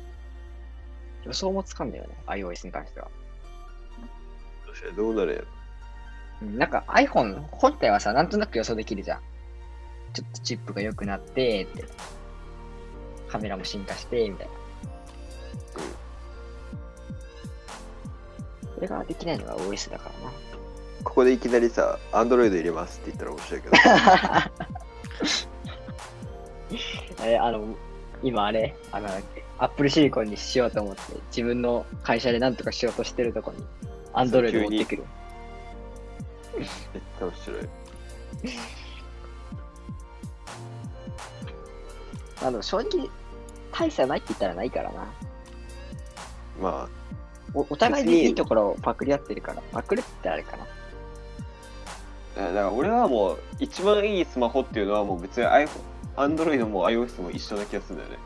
[1.25, 3.07] 予想もつかんだよね、iOS に関しては。
[4.01, 5.47] あ、どうしてどうなるやろ。
[6.41, 9.19] うんなんか iPhone 本体はさ、なんとなく予想できるじゃん。
[10.13, 11.85] ちょっとチップが良くなって、って。
[13.29, 14.53] カメラも進化して、みたいな。
[18.75, 20.31] それができないのが OS だからな。
[21.13, 23.77] ここでいきなりさ、アンドロイド入れますって言ったら面白いけど。
[27.21, 27.63] あれ、あの、
[28.23, 29.07] 今あれ、あの、
[29.59, 33.63] アップルシリコンにしようと思って、自分の会社でなんとかしようとしてるとこに、
[34.11, 35.03] アンドロイド持ってくる。
[36.57, 37.69] めっちゃ面白い。
[42.41, 43.07] あの、正直、
[43.71, 45.05] 大差ないって言ったらないからな。
[46.59, 46.89] ま
[47.53, 50.65] おお互いにいいところをパクり合ってるから、パクるってあれかな。
[52.37, 55.69] あ、だから俺はもう、一番いいスマホっていうのはもう別に iPhone、
[56.15, 58.17] アンドロイドも iOS も一緒な気がするんだよね。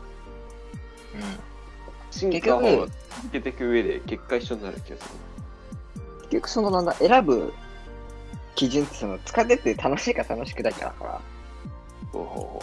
[2.10, 5.08] 進結局化を続けていく上で結果一緒になる気がす
[5.96, 6.02] る。
[6.02, 6.20] うん。
[6.22, 7.52] 結局そのなんだ、選ぶ
[8.54, 11.20] 基準ってその、使ってて楽しいか楽しくだけだから、
[12.12, 12.62] ほうほうほ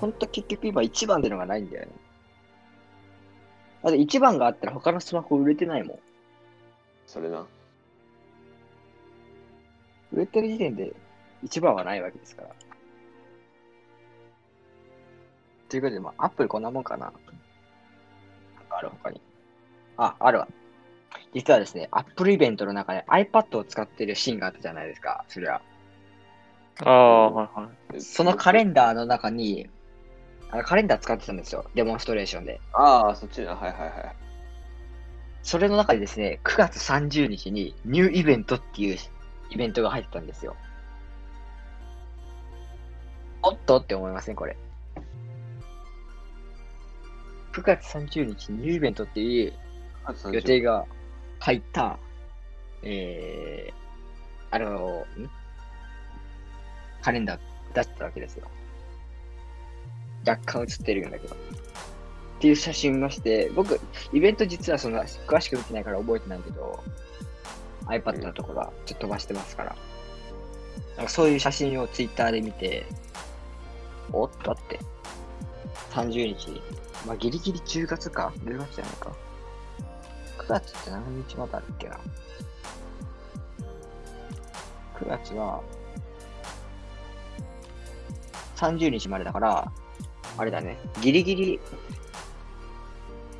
[0.00, 1.92] ほんと結局今一番ってのがないんだよね。
[3.82, 5.96] だって一番があったら他のスマホ売れてないもん。
[5.96, 6.00] う。
[7.06, 7.46] それな。
[10.12, 10.92] 売れてる時点で
[11.42, 12.48] 一番はないわけですから。
[15.68, 17.06] ということで、まあ、アップルこんなもんかな。
[17.06, 17.12] なん
[18.68, 19.20] かある他に。
[19.96, 20.48] あ、あるわ。
[21.34, 25.60] 実はですね、アップルイベントの中で iPad を使ってるシーンがあったじゃないですか、それは。
[26.84, 28.00] ああ、はいはい。
[28.00, 29.68] そのカレンダーの中に、
[30.50, 32.60] あのカレンダー使ってたんですよ、デモンストレーションで。
[32.72, 33.56] ああ、そっちな。
[33.56, 34.16] はいはいはい。
[35.42, 38.98] それの中でですね、9月30日にニューイベントっていう
[39.50, 40.56] イベントが入ってたんですよ。
[43.42, 44.56] おっとって思いません、これ。
[47.52, 49.52] 9月30日にニューイベントっていう
[50.32, 50.84] 予定が
[51.38, 51.98] 入った、
[52.82, 55.06] えー、あの、
[57.02, 57.40] カレンダー
[57.74, 58.48] 出したわけですよ。
[60.26, 61.34] 若干写ってるんだけど。
[61.34, 61.38] っ
[62.40, 63.80] ていう写真見まして、僕、
[64.12, 66.82] イベント実はそんな詳しく見てないから覚えてないけど、
[67.86, 69.76] iPad のところはちょっと飛ばしてますから。
[70.96, 72.86] なんかそういう写真を Twitter で見て、
[74.12, 74.78] おっとって、
[75.90, 76.62] 30日、
[77.06, 79.12] まあギリギリ10月か ?10 月じゃないか。
[80.38, 81.98] 9月って何日まであるっけな
[84.98, 85.60] ?9 月は、
[88.56, 89.72] 30日までだから、
[90.38, 91.60] あれだね、ギリギリ、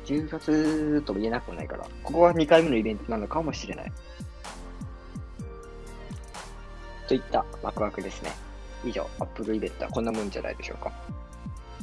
[0.05, 3.91] 10月とも言えなくもないから、ここは2回目のイベントなのかもしれない。
[7.07, 8.31] といったワクワクですね。
[8.85, 10.91] 以上、アップルイベントはこんなもんじゃないでしょうか。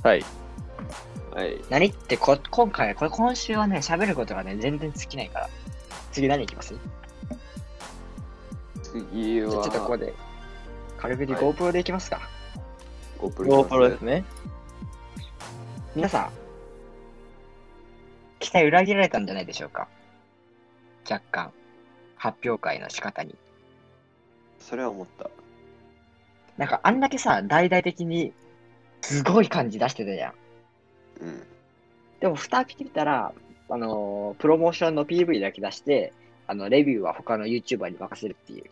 [0.02, 0.24] はい。
[1.34, 1.60] はい。
[1.70, 5.50] 何ってこ、今回、これ今週はね、喋ることがね、全然尽きないから。
[6.12, 6.74] 次何いきます？
[8.82, 10.14] 次は、じゃあちょっとここで、
[10.98, 12.20] 軽くにはい GoPro でいきますか。
[13.18, 14.24] GoPro GoPro ですね。
[15.96, 16.30] 皆さん、
[18.38, 19.88] 期待裏切られたんじゃないでしょうか。
[21.10, 21.52] 若干、
[22.16, 23.34] 発表会の仕方に。
[24.68, 25.30] それは思った。
[26.56, 28.32] なんかあんだけさ、大々的に
[29.02, 30.32] すごい感じ出してたじゃん。
[31.20, 31.42] うん。
[32.20, 33.32] でも、蓋開けてみたら、
[33.68, 36.12] あのープロモーションの PV だけ出して、
[36.46, 38.64] あの、レビューは他の YouTuber に任せるっていう。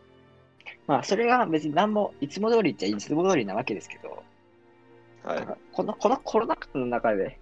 [0.87, 4.23] まあ、それが別に何も、いつも通りっちゃいつも通りなわけですけど、
[5.25, 5.47] はい。
[5.73, 7.39] この、このコロナ禍の中で、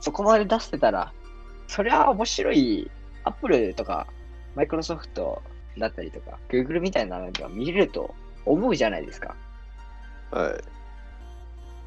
[0.00, 1.12] そこまで出してたら、
[1.68, 2.90] そりゃ面白い、
[3.24, 4.06] アップルとか、
[4.54, 5.42] マイクロソフト
[5.78, 9.34] だったりとか、Google みたいなのが見れると思うじゃないですか。
[10.30, 10.64] はい。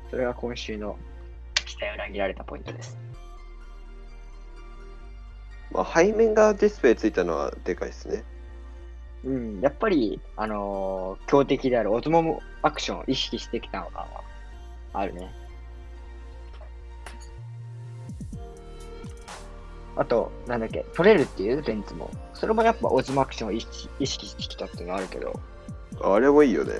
[0.09, 0.97] それが今週の
[1.65, 2.97] 期待を裏切られたポイントです。
[5.71, 8.23] まあ、背面がディスプレイついたのはでかいですね。
[9.25, 14.23] うん、やっぱり、あのー強敵であるオズモムアクションを意識してきたのかは
[14.93, 15.33] あるね。
[19.97, 22.09] あと、なんだっけ、取れるっていうベンツも。
[22.33, 25.39] それもやっぱオズモアクションを意識意識してきたっていうのはあるけど。
[26.01, 26.73] あれもいいよね。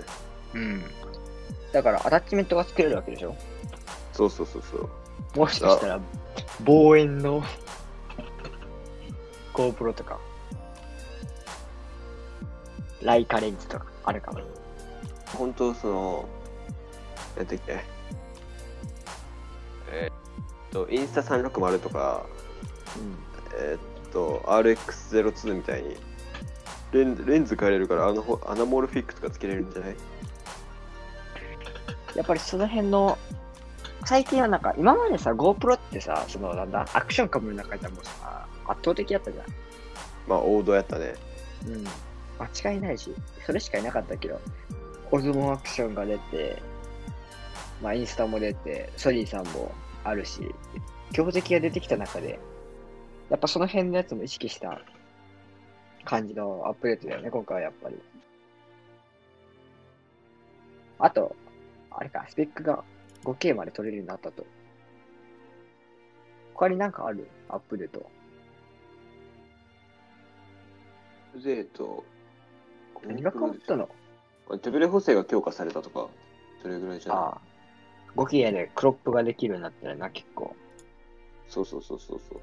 [0.53, 0.83] うん。
[1.71, 3.35] だから、アタッチメントが作れるわけでしょ？
[4.13, 4.89] そうそうそうそう。
[5.37, 5.99] もしかしたら、
[6.63, 7.41] 望遠の
[9.53, 10.19] GoPro とか、
[13.01, 14.39] ライカレンズとかあるかも。
[15.37, 16.25] 本当その、
[17.37, 17.83] なんだっけ。
[19.91, 20.13] えーっ
[20.71, 22.34] と、インスタ360とか、うん。
[23.57, 25.95] えーっと、RX02 みたいに、
[26.91, 29.95] レンレンズ変えれるからアナホアナモルフィックとかつけれるんじゃない？
[32.15, 33.17] やっぱりその辺の、
[34.05, 39.45] 最近はなんか、今までさ、GoPro ってさ、その、なんだ、アクションカムの中でもさ、圧倒的だったじゃん。
[40.27, 41.15] まあ、王道やったね。
[41.67, 41.83] うん。
[42.63, 43.13] 間違いないし、
[43.45, 44.39] それしかいなかったけど、
[45.11, 46.61] オズモアクションが出て、
[47.81, 49.71] まあ、インスタも出て、ソニーさんも
[50.03, 50.53] あるし、
[51.13, 52.39] 強敵が出てきた中で、
[53.29, 54.81] やっぱその辺のやつも意識した
[56.03, 57.95] 感じのアップデートだよね、今回はやっぱり。
[60.99, 61.35] あと、
[61.91, 62.83] あれか、スペックが
[63.23, 64.45] 5K まで取れるようになったと。
[66.53, 67.27] 他になんかある？
[67.49, 68.09] アップデート。
[71.37, 72.05] ゼーと、
[73.05, 73.89] 何が変わったの？
[74.61, 76.07] 手ブレ補正が強化されたとか、
[76.61, 77.23] それぐらいじゃない？
[77.23, 77.41] ああ。
[78.15, 80.55] 5K でクロップができるようになったらな、結構。
[81.49, 82.39] そうそうそうそうそう。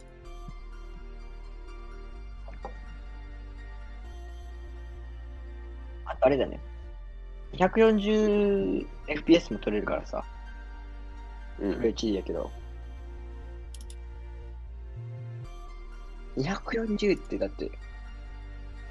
[6.22, 6.60] ああれだね。
[7.54, 10.24] 140 FPS も取れるからさ、
[11.58, 11.72] うん。
[11.80, 12.50] HD だけど。
[16.36, 17.70] 240ってだって、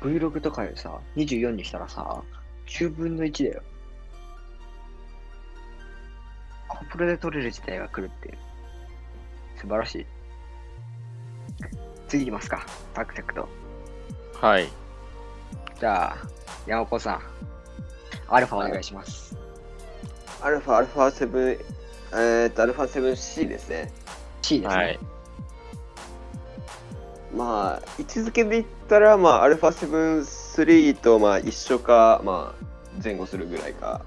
[0.02, 2.24] Vlog とかでさ、24にしたらさ、
[2.67, 3.63] 10分の1だよ。
[6.67, 8.38] コンプロで撮れる時代が来るって。
[9.56, 10.06] 素晴らしい。
[12.08, 12.65] 次いきますか。
[12.94, 13.48] タクタクと。
[14.34, 14.67] はい。
[15.80, 16.17] じゃあ、
[16.67, 17.21] 山子さん。
[18.28, 19.36] アルファお願いします。
[20.41, 21.60] アルファ、アルファ7、
[22.13, 23.91] えーっと、アルファ 7C ですね。
[24.41, 24.84] C ですね。
[24.84, 25.00] はい。
[27.36, 32.65] まあ、位置づけで言ったら、まあ、アルファ7、3と、まあ、一緒か、まあ、
[33.04, 34.02] 前後するぐらいか、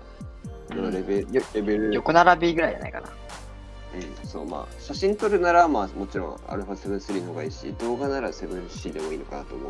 [0.71, 3.09] のレベル、よレベル、横並びぐらいじゃないかな。
[3.95, 9.69] うん、そう、まあ、写真撮るなら、まあ、もちろん、アルファ7、3の方がいいし、動画なら 7C でもいいのかなと思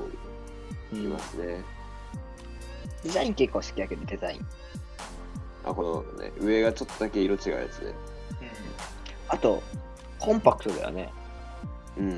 [0.92, 1.62] いますね。
[3.04, 4.46] デザイン結構好きだけど、デザイン。
[5.64, 7.94] あ、このね、上がちょっとだけ色違うやつね。
[9.28, 9.62] あと、
[10.18, 11.12] コンパクトだよね。
[11.98, 12.08] うん。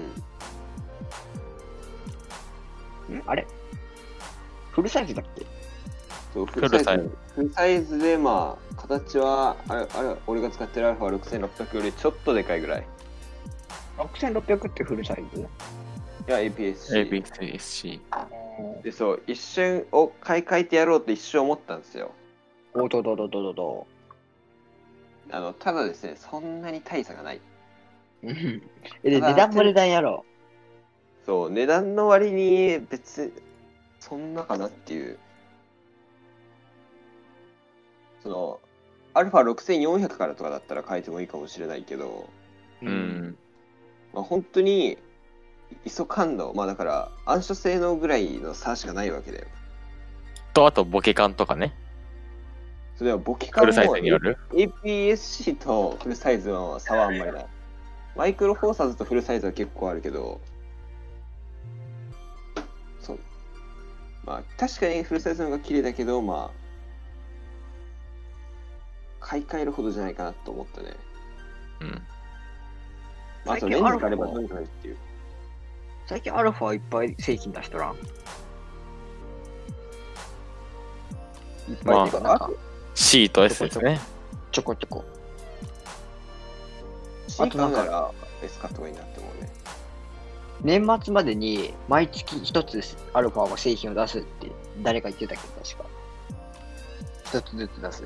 [3.17, 3.47] んあれ？
[4.73, 5.47] フルサイズだっけ？
[6.35, 7.17] そう、フルサイズズ。
[7.35, 12.87] フルサイズで、まあ、形は、あれ、あれ、俺が使ってるアルファ6600よりちょっとでかいぐらい。
[13.99, 15.47] ?6600 ってフルサイズ？
[16.29, 16.95] いや、APS-C。
[16.95, 18.01] ABCC。
[18.83, 22.13] で、そう、一瞬を買い替えてやろうって一瞬思ったんですよ。
[22.75, 23.87] おどどどどどど。
[25.31, 27.41] あの、ただですね、そんなに大差がない。
[28.23, 28.63] う ん
[29.05, 30.25] え、で、値段も値段やろ
[31.25, 33.33] そう、値段の割に別、
[34.01, 35.19] そんなかなっていう。
[38.23, 38.61] その、
[39.15, 42.29] アルファ6400からとかだったら変えてもいいかもしれないけど、
[42.83, 42.89] うう。
[42.89, 43.39] ん。
[44.13, 44.99] まあ、本当に、
[45.85, 49.47] ISO 感度、まあだから、暗所性能ぐらいの差しかないわけだよ。
[50.53, 51.75] と、あと、ボケ感とかね。
[52.97, 54.39] それはボケ感もフルサイズによる。
[54.53, 57.47] APS-C とフルサイズの差はあんまりない。
[58.17, 60.41] マイクロフォーサーズとフルサイズは結構あるけど、
[63.01, 63.19] そう。
[64.25, 66.67] まあ、確かにフルサイズの方が綺麗だけど、まあ、
[69.21, 70.97] 買い替えるほどじゃないかなと思ったね。
[71.81, 72.03] うん。
[73.45, 74.97] まあ、そのレンズがあればどうにかなるっていう。
[76.07, 77.97] 最近アルファいっぱい製品出しとらん？
[81.69, 82.51] いっぱいっていうか、なんか
[82.95, 84.01] C と S ですね。
[84.53, 85.05] ちょこちょこ。
[87.27, 89.51] 新カメラ別買った方がいいなって思うね。
[90.63, 92.81] 年末までに毎月一つ
[93.13, 94.53] アルファが製品を出すって
[94.83, 95.41] 誰か言ってたけ？
[95.49, 95.85] ど、確か。
[97.25, 98.05] 一つずつ出す。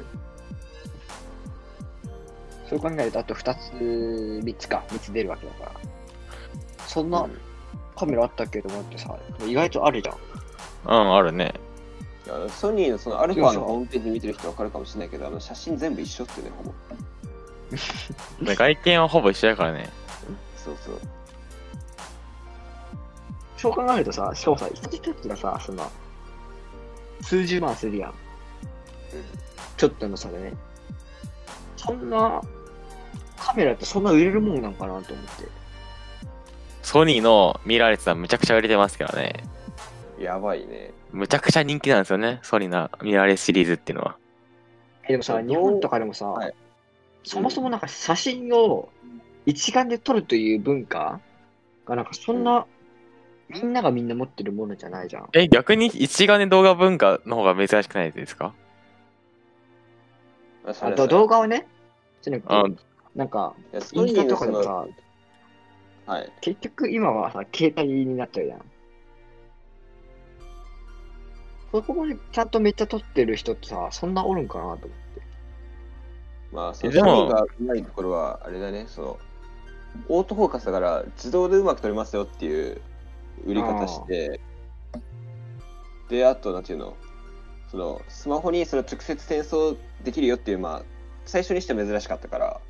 [2.71, 5.73] そう考えると、あと二つ、三つか、三つ出るわけだから。
[6.87, 7.39] そんなうん
[8.01, 9.15] カメラあったっけと思ってさ、
[9.47, 10.17] 意外とあるじゃん。
[10.87, 11.53] うん、あるね。
[12.25, 16.73] いやソニーのそのアルファのホームページ見てる人わかるかもしれないけど、あの写真全部一緒ってね、ほぼ。
[18.55, 19.91] 外見はほぼ一緒だからね。
[20.57, 20.95] そうそう。
[23.59, 25.91] そう考えるとさ、しかもさ、一つ一つがさ、その、
[27.21, 28.15] 数十万するやん。
[29.77, 30.55] ちょっとの差でね。
[31.77, 32.41] そんな、
[33.37, 35.60] カメラってそんな売れるもんなんかなと思って。
[36.83, 39.45] ソニーのミラーレスはむちゃくちゃ売れてますからね。
[40.19, 40.93] やばいね。
[41.13, 42.41] むちゃくちゃ人気なんですよね。
[42.43, 44.17] ソニーのミラーレスシリーズっていうのは。
[45.05, 46.55] えでもさ、日本とかでもさ、はい
[47.23, 48.89] そもそもなんか写真を
[49.45, 51.21] 一眼で撮るという文化
[51.85, 52.65] がなんかそんな、
[53.51, 55.29] みんながみんな持ってるものじゃないじゃん。
[55.35, 58.55] え、逆に一眼で動画文化の方が珍しくないですか？
[60.65, 61.67] あ動画をね、
[62.27, 62.77] なん
[63.15, 63.55] なんか、
[63.93, 64.87] インスタとかでもさ、
[66.11, 66.33] はい。
[66.41, 68.65] 結局今はさ、携帯になっちゃうじゃん。
[71.71, 74.91] そこまでちゃんとめっちゃ撮ってる人ってさ、そんなおるんかなと思って。
[76.53, 79.19] まあ、そのがうまいところは、あれだね、その、
[80.09, 82.81] オートフォーカスだから自動でうまく撮れますよっていう
[83.47, 84.41] 売り方して、
[86.09, 86.97] で、あと、なんていうの、
[87.71, 90.83] その、スマホにそれを直接転送できるよっていう、まあ、
[91.25, 92.61] 最初にして珍しかったから、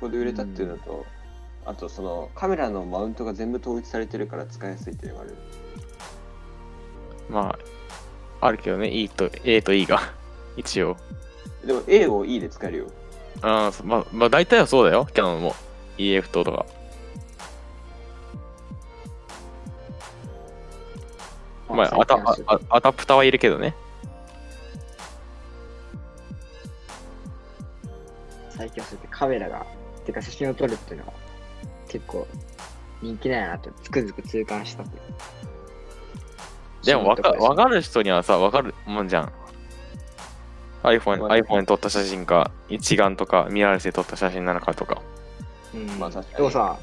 [0.00, 1.06] ここで売れたっていうのと、
[1.64, 5.36] あと、その、カメラのマウントが全部統一されてるから使いやすいっていうのがある。
[7.28, 7.58] ま
[8.40, 10.00] あ、あるけどね、E と A と E が。
[10.56, 10.96] 一応。
[11.64, 12.86] でも、A を E で使えるよ。
[13.42, 15.06] あーまあ、まあ、大体はそうだよ。
[15.12, 15.54] キャノンも。
[15.98, 16.66] EF 等とか。
[21.68, 23.74] まあ、アタ最近はあアダプターはいるけどね。
[28.50, 29.66] 最近はそうやってカメラが、
[30.06, 31.12] てか写真を撮るっていうのは
[31.88, 32.26] 結構
[33.02, 35.02] 人気なんやなってつくづく痛感したっていう。
[36.84, 39.32] でもわか、わかかる人にはさ、わかるもんじゃん。
[40.82, 45.02] iPhone、まあ iPhone で撮った写真か、一眼とか、ミラーレスで撮った写真なのかとか。
[45.74, 46.78] うん、まあ確かにでもさ、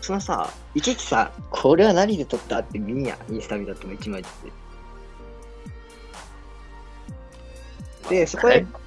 [0.00, 4.28] そのさ、いちいちさ、これは何で撮ったって見んやん、インスタ見たっても一枚ず
[8.04, 8.08] つ。
[8.08, 8.81] で、そこで、うん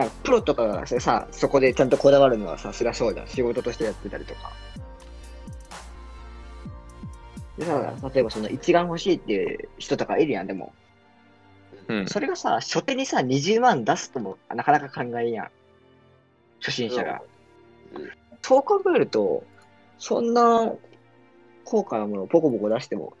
[0.00, 3.28] だからプロとかがさ、そこでちゃんとこだわるのはさ、そりゃそうじゃん。
[3.28, 4.52] 仕事としてやってたりとか。
[7.58, 10.72] でさ、例えばその一眼欲しいっていう人とかいるやん、でも。
[11.88, 12.06] うん。
[12.08, 15.50] それがさ、初手にさ、20万出すともなかなか考えんやん。
[16.60, 17.20] 初心者が。
[17.94, 18.10] うん
[18.42, 19.44] そう考えると、
[19.98, 20.72] そんな
[21.64, 23.12] 高価なものをポコポコ出しても、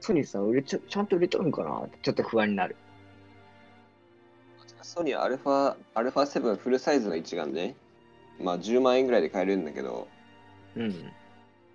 [0.00, 2.76] ソニーさん売れちゃ、ちゃんと売れとるんかなってちょっと不安になる。
[4.84, 7.74] ソニーアルファ、アルファ7フルサイズの一眼ね。
[8.38, 10.06] まあ10万円ぐらいで買えるんだけど、
[10.76, 11.12] うん。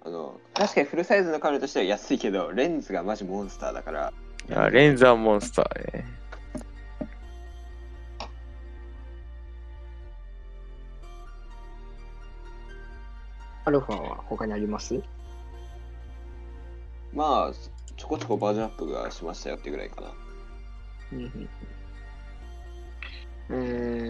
[0.06, 4.14] あの、確かにフルサイズのカメラとしては安いけど、レンズがマジモンスターだから。
[4.48, 6.06] いや、レンズはモンスターね。
[13.66, 15.02] アルファは他にあります？
[17.12, 17.54] まあ、
[17.98, 20.12] ちょこちょこバージョンアップがしましたよってぐらいかな。
[21.14, 21.50] うん。
[23.52, 23.54] え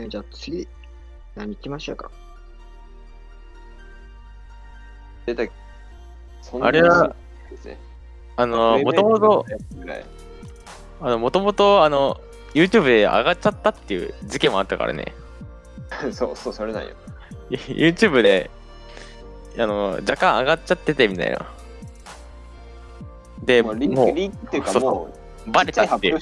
[0.05, 0.67] ー、じゃあ次、
[1.35, 2.11] 何行きましょうか？
[5.25, 5.43] 出た
[6.41, 7.15] そんあれは
[7.49, 7.77] ですね
[8.35, 9.45] あの、もともと。
[11.01, 12.19] あの、もともと、あの、
[12.53, 15.13] YouTube で上がっちゃったっていう事件もあったからね。
[16.11, 16.95] そうそう、それなんよ。
[17.49, 18.49] YouTube で、
[19.57, 21.45] あの、若干上がっちゃっててみたいな。
[23.43, 25.18] で、もうリンもク、リンクっていうかもう、う、
[25.51, 26.13] バレたって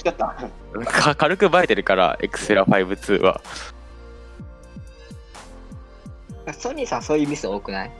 [1.16, 3.40] 軽くバレてるから、Xperia 5 2は。
[6.52, 7.90] ソニーさんそういうミス多くない？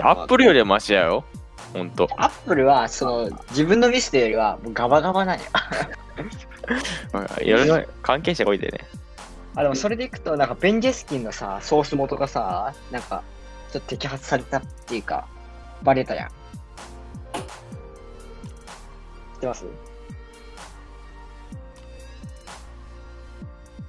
[0.00, 1.24] アップルよりはマシやよ。
[1.74, 2.08] ほんと。
[2.16, 5.44] アップルは、その、自分のミスというよりは、ガバガバなんや。
[7.42, 8.80] いろいろ関係者が多いでね。
[9.54, 13.22] あ、でもそれでいくと、なんか、ベンジェスキンのさ、ソース元がさ、なんか、
[13.70, 15.26] ちょっと摘発されたっていうか、
[15.82, 16.30] バレたやん。
[19.42, 19.66] ってます？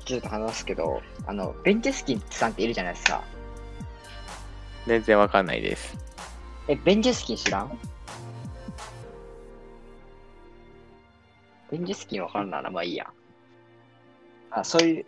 [0.06, 3.24] ちょっと話すけど、あの、ベンジェスキンさんっているじゃないですか。
[4.88, 5.96] 全然わかんないです。
[6.68, 7.80] え、ベンジェスキン知らん？
[11.72, 13.10] ベンジェスキンわかんないな、まあいいや。
[14.50, 15.06] あそういう、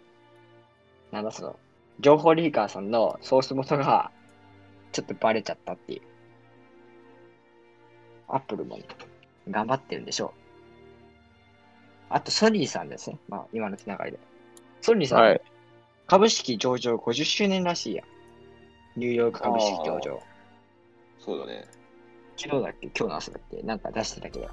[1.12, 1.60] なんだその、
[2.00, 4.12] 情報リーカーさんのソース元が、
[4.92, 6.02] ちょっとバレちゃったっていう。
[8.28, 8.86] アップルも、ね、
[9.50, 10.32] 頑張ってるんでしょう。
[12.10, 13.18] あと、ソニーさんですね。
[13.28, 14.20] まあ、今のつながりで。
[14.82, 15.42] ソニーさん、はい。
[16.08, 18.04] 株式上場50周年らしいや。
[18.96, 20.22] ニューヨーク株式上場。
[21.20, 21.66] そうだね。
[22.38, 22.88] 昨日だっけ？
[22.88, 23.62] 今日の朝だっけ？
[23.64, 24.50] なんか出してたけど。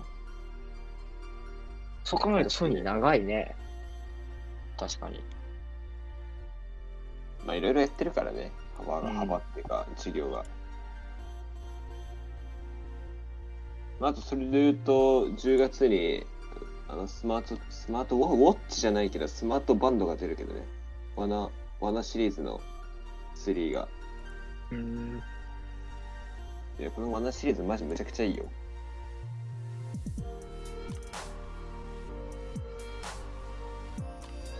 [2.04, 3.54] そう考えるとソニー長いね。
[4.78, 5.20] 確かに。
[7.44, 8.50] まあいろいろやってるからね。
[8.78, 10.44] 幅が、うん幅っていうか、事業が。
[14.02, 16.26] まあ、あとそれで言うと、10月に、
[16.88, 20.66] あの、スマート、スマートウォッチじゃないけど、スマートバンドが出るけどね。
[21.14, 21.48] ワナ、
[21.78, 22.60] ワナシリーズの
[23.36, 23.86] 3が。
[24.72, 25.22] うん。
[26.80, 28.44] いや、このワナシリーズマジめちゃくちゃいいよ。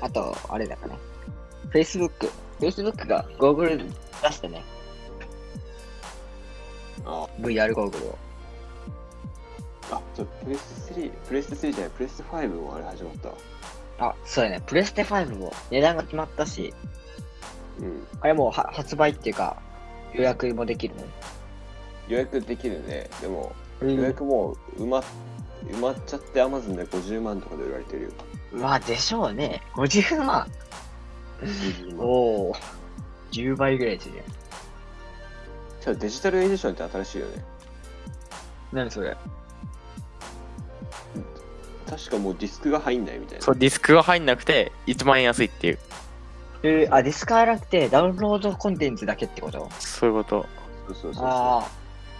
[0.01, 0.97] あと、あれだかね。
[1.72, 2.30] Facebook。
[2.61, 4.62] Facebook が Google 出してね。
[7.05, 8.31] あ VR ゴーグルを。
[9.93, 13.34] あ、ちょ、プレステ3、プレステ3じゃない、プレステ5もあれ始まったわ。
[13.99, 14.62] あ、そうやね。
[14.66, 16.72] プレステ5も値段が決まったし、
[17.78, 18.07] うん。
[18.20, 19.61] あれもうは発売っていうか、
[20.14, 21.03] 予約もできるの。
[22.09, 23.09] 予約できるね。
[23.20, 25.05] でも、予予約もう埋まっ
[25.66, 28.11] 埋まっちゃって Amazon で50万とかで売られてるよ。
[28.53, 29.62] まあでしょうね。
[29.74, 30.47] 50万。
[31.40, 32.57] 50万おお。
[33.30, 34.24] 10倍ぐらいするよ。
[35.80, 37.45] じゃあデジタルエディションって新しいよね。
[38.72, 39.16] 何それ？
[41.86, 43.44] 確かもうディスクが入んないみたいな。
[43.44, 45.78] そう、ディスクが入んなくて、1万円安いっていう。
[46.62, 49.68] えー、あ、ディスクじゃなくてダウンロードコンテンツだけってこと？
[49.78, 50.46] そういうこと。
[50.88, 51.24] そうそうそうそう。
[51.24, 51.68] ああ。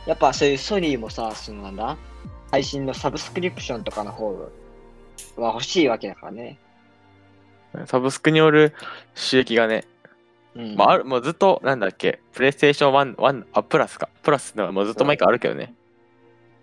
[0.07, 1.97] やっぱそういうソニーもさ、そのなんだ？
[2.51, 4.35] 配信のサブスクリプションとかの方
[5.37, 6.59] は欲しいわけだからね。
[7.87, 8.75] サブスクによる
[9.15, 9.87] 収益がね、
[10.55, 10.77] うん。
[10.77, 14.11] まあ、あるもうずっと、なんだっけ、プレイステーション1、1あ、プラスか。
[14.23, 15.73] プラスのもうずっと前からあるけどね。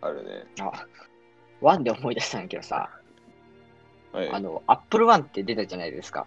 [0.01, 0.45] あるね。
[0.59, 0.85] あ、
[1.61, 2.89] ワンで思い出したんだけどさ、
[4.11, 4.29] はい。
[4.29, 6.25] あの、アップルワンって出たじゃないですか。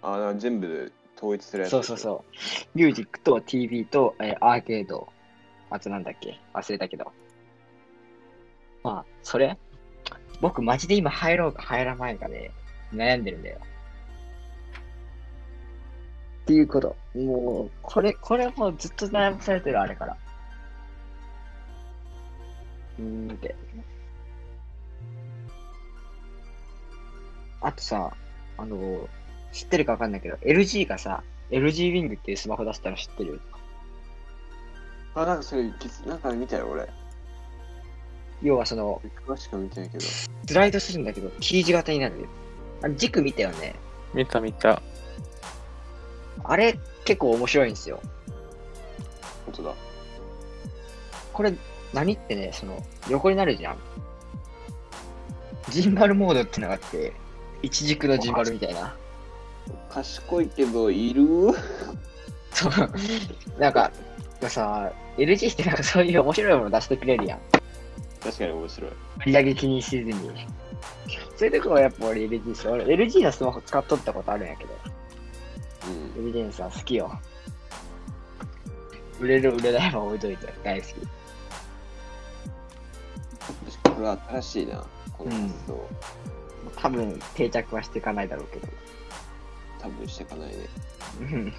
[0.00, 1.70] あの全部統一するやつ。
[1.72, 2.24] そうそうそ
[2.74, 2.78] う。
[2.78, 5.08] ミュージックと TV と、えーアーケード。
[5.70, 7.12] あとなんだっけ忘れたけど。
[8.82, 9.58] まあ、それ
[10.40, 12.52] 僕マジで今入ろうか入らないかで
[12.92, 13.58] 悩んでるんだよ。
[16.42, 16.96] っていうこと。
[17.14, 20.16] もう、これ、これもうずっと悩まされてるあれから。
[22.98, 23.54] うーんって。
[27.60, 28.12] あとさ、
[28.56, 29.08] あの、
[29.52, 33.40] 知ってるかわかんないけど、LG がさ、LG ウィングっていうスマホ出したの知ってる？
[35.14, 35.64] あ、なんかそれ、
[36.06, 36.88] なんか見たよ、俺。
[38.42, 40.04] 要はその、詳しくは見てないけど。
[40.04, 42.28] スライドするんだけど、T 字型になるよ。
[42.82, 43.74] あれ軸見たよね。
[44.14, 44.80] 見た見た。
[46.44, 48.00] あれ結構面白いんですよ。
[49.46, 49.74] 本当だ。
[51.32, 51.52] これ、
[51.92, 53.78] 何ってね、その、横になるじゃん。
[55.70, 57.12] ジンバルモードってのがあって、
[57.62, 58.96] 一軸のジンバルみたいな。
[59.90, 61.24] 賢いけど、いる？
[62.52, 62.72] そう。
[63.60, 63.90] なんか、
[64.42, 67.38] さ、LG ってなんかそういう面白いもの出してくれるやん。
[68.22, 68.90] 確かに面白い。
[68.90, 68.94] 売
[69.26, 70.14] り上げ気にしずに。
[71.36, 72.72] そういうとこはやっぱ俺 LG ですよ。
[72.72, 74.70] 俺 LG のスマホ使っとったことあるんやけど。
[76.16, 76.32] うん。
[76.32, 77.18] LG のさ、好きよ。
[79.20, 80.94] 売れる売れないは置いといて、大好き。
[83.84, 84.84] これは新しいな、
[85.16, 85.88] この発想。
[86.76, 88.68] 多分定着はしていかないだろうけど。
[89.80, 90.54] 多分していかないね。
[91.20, 91.54] うん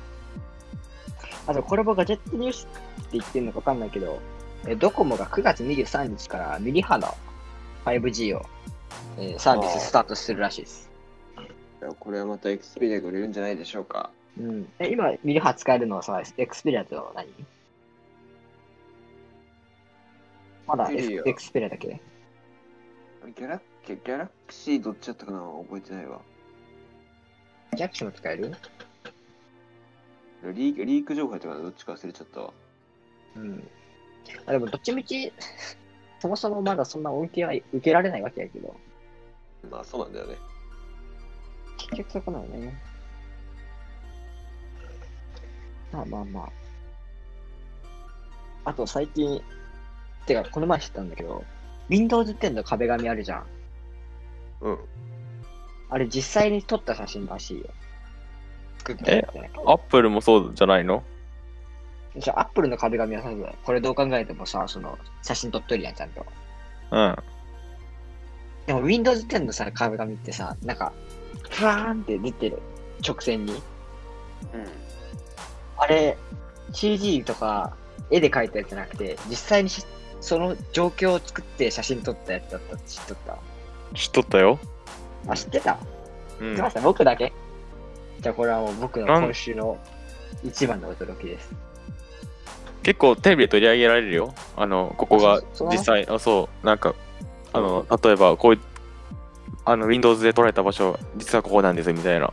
[1.47, 4.19] あと、これもガジェットニュースって言ってるのかわかんないけど、
[4.67, 7.15] えドコモが9月23日からミリ波の
[7.85, 8.45] 5G を、
[9.17, 10.89] えーサービススタートするらしいです。
[11.99, 14.11] これはまたエクスペリアが売れるんじゃないでしょうか。
[14.37, 17.27] うん、え今、ミリ波使えるのはさ、エクスペリアと何？
[20.69, 25.39] まだエエクスペリアクエクスペリアだけギャラギャラクシーどっちだったかな？
[25.39, 26.21] 覚えてないわ。
[27.73, 28.55] ギャラクシーも使える？
[30.53, 31.61] リークリーク情報やったかな？
[31.61, 32.53] どっちか忘れちゃったわ。
[33.35, 33.67] うん。
[34.45, 35.33] あでも、どっちみち、
[36.21, 38.75] そもそもまだそんな恩恵は受けられないわけやけど、
[39.71, 40.35] まあそうなんだよね。
[41.77, 42.77] 結局そこなのね。
[45.91, 46.49] まあまあまあ。
[48.65, 49.41] あと最近、
[50.25, 51.43] てかこの前知ったんだけど、
[51.89, 53.45] Windows 10の壁紙あるじゃん。
[54.61, 54.77] うん。
[55.89, 57.65] あれ実際に撮った写真らしいよ。
[58.79, 59.51] 作ったんだよね。
[59.65, 61.03] アップルもそうじゃないの？
[62.17, 63.29] じゃあ、Apple の壁紙はさ、
[63.63, 66.25] これどう考えてもさ、その、写真撮っとるやん、ちゃんと。
[66.91, 67.15] うん。
[68.65, 70.91] でも Windows 10のさ、壁紙ってさ、なんか、
[71.49, 72.61] ふわーんって出てる。
[73.07, 73.53] 直線に。
[73.53, 73.61] うん。
[75.77, 76.17] あれ、
[76.73, 77.75] CG とか
[78.11, 79.85] 絵で描いたやつじゃなくて、実際にし
[80.21, 83.37] その状況を作って写真撮ったやつだったって知っとった？
[83.95, 84.59] 知っとったよ。
[85.27, 85.77] あ、知ってた？
[86.39, 86.81] うん知ってました？
[86.81, 87.33] 僕だけ？
[88.19, 89.23] じゃあこれはもう僕のなん？
[89.23, 89.77] 今週の
[90.43, 91.53] 一番の驚きです。
[92.83, 94.33] 結構テレビで取り上げられるよ。
[94.55, 96.95] あの、ここがあそうそう実際、あそう、なんか、
[97.51, 98.59] あの、例えば、こういう、
[99.65, 102.31] あの、Windows で撮られた場所、実はここなんですみたいな。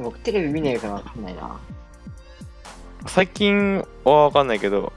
[0.00, 1.60] 僕テレビ見ないからわかんないな。
[3.06, 4.92] 最近はわかんないけど、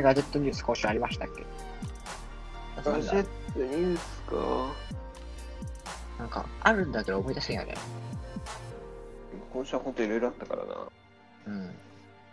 [0.00, 1.44] にガジェットニュース今週ありましたっけ？
[2.82, 3.30] ガジェット
[3.60, 4.36] ニュースか。
[6.18, 7.74] なんかあるんだけど思い出せんよね。
[9.52, 10.74] 今週は本当いろいろあったからな。
[11.46, 11.74] うん。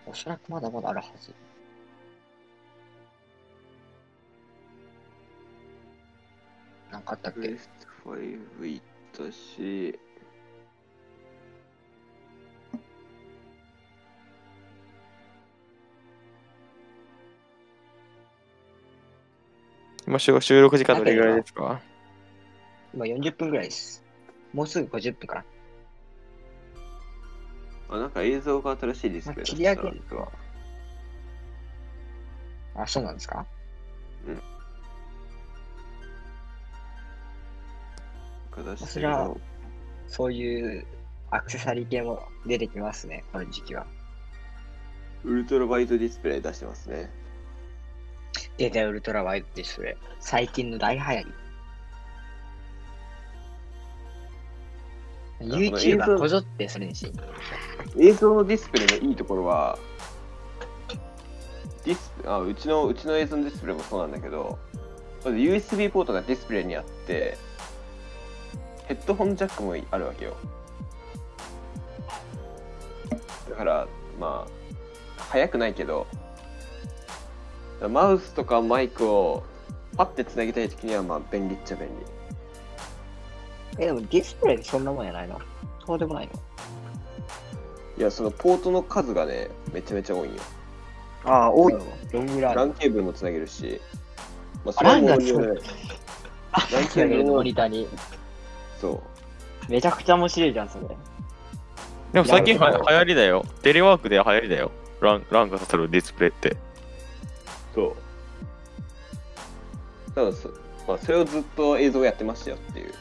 [0.05, 1.33] おそらくまだまだあるはず。
[6.91, 7.39] なんかあったっけ？
[7.41, 7.69] ベス
[8.05, 8.81] ト5いっ
[9.13, 9.99] たし、
[20.07, 21.81] 今収収録時間どれぐらいですか？
[22.93, 24.05] 今40分ぐらいです。
[24.53, 25.45] もうすぐ50分かな。
[27.89, 29.81] あ、なんか映像が新しいディスプレイ切り上げ
[32.75, 33.45] あ、そうなんですか？
[38.63, 39.35] 出してそれは
[40.07, 40.85] そういう
[41.29, 43.85] アクセサリー系も出てきますね、この時期は。
[45.25, 47.11] ウルトラワイドディスプレイ出してますね。
[48.57, 49.95] データウルトラワイドディスプレイ。
[50.19, 51.25] 最近の大流行り。
[55.39, 57.11] この映 YouTuber 像こぞってそれにし。
[57.99, 59.77] 映像のディスプレイのいいところは、
[61.85, 64.57] ディスあうちのうちの映像のディスプレイもそうなんだけど、
[65.23, 67.37] まず USB ポートがディスプレイにあって、
[68.87, 70.35] ヘッドホンジャックもあるわけよ。
[73.51, 73.87] だから、
[74.19, 74.47] ま
[75.19, 76.07] あ、速くないけど、
[77.81, 79.43] マウスとかマイクを
[79.95, 81.93] パッてつなげたいときには、まあ、便利っちゃ便利。
[83.79, 85.39] え、でもディスプレイってそんなもんやないの？
[85.85, 86.33] そうでもないの？
[87.97, 90.39] いや、そのポートの数がね、めちゃめちゃ多いんよ。
[91.25, 91.79] ああ、多いの？
[92.11, 92.55] ロングラン。
[92.55, 93.79] ランケーブルもつなげるし、
[94.65, 95.47] まあ、そあれもランがつなね
[96.71, 97.87] ランつなげるのモニターに。
[98.81, 99.01] そ
[99.69, 99.71] う。
[99.71, 100.87] めちゃくちゃ面白いじゃん、それ。
[102.13, 103.45] でも最近は流行りだよ。
[103.61, 104.71] テレワークで流行りだよ。
[105.01, 106.57] ランランが刺さるディスプレイって。
[107.77, 107.95] そ
[110.09, 110.11] う。
[110.13, 110.49] ただそ、
[110.87, 112.93] まあ、それをずっと映像やってましたよっていう。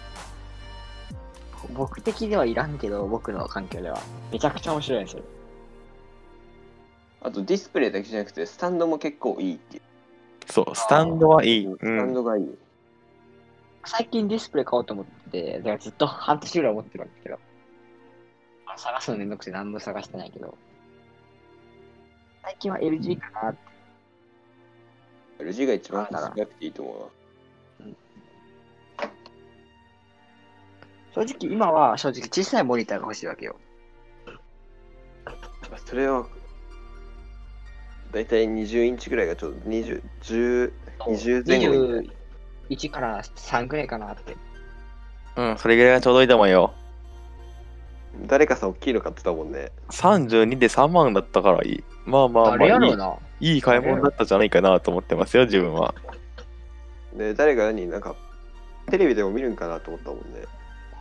[1.72, 3.98] 僕的ではいらんけど、僕の環境では。
[4.30, 5.22] めちゃくちゃ面白いんですよ。
[7.22, 9.82] あとディスプレイだけじゃなくて、スタンドも結構いいっていう。
[10.52, 11.66] そう、スタンドはいい。
[11.66, 12.14] うスタンん。
[12.14, 12.58] ドがいい。
[13.86, 17.38] 最近ディスプレイ買おうと思ってて、だからずっと半年ぐらい思ってるんですけど。
[18.66, 20.58] あ探すのめんどくて何も探してないけど。
[22.42, 23.65] 最近は LG かなって。
[25.39, 27.07] LG が一番少なくていいと思うな。
[31.14, 33.57] 正直、今は正直小さいモニターが欲しいわけよ。
[35.87, 36.26] それは、
[38.12, 42.11] だいたい20インチぐらいがちょうど20、10、20前後になる
[42.70, 44.37] 21から3ぐらいかなって。
[45.37, 46.74] うん、それぐらいがちょうどいいと思うよ。
[48.26, 49.70] 誰かさん大きいの買ってたもんね。
[49.90, 51.84] 32で3万だったからいい。
[52.04, 52.66] まあまあまあ
[53.40, 53.48] い。
[53.48, 55.94] い、いい買い物だったんじゃないかなと思ってますよ、自分は。
[57.14, 58.14] で、誰が何なんか、
[58.90, 60.46] テレビでも見るんかなと思ったもんね。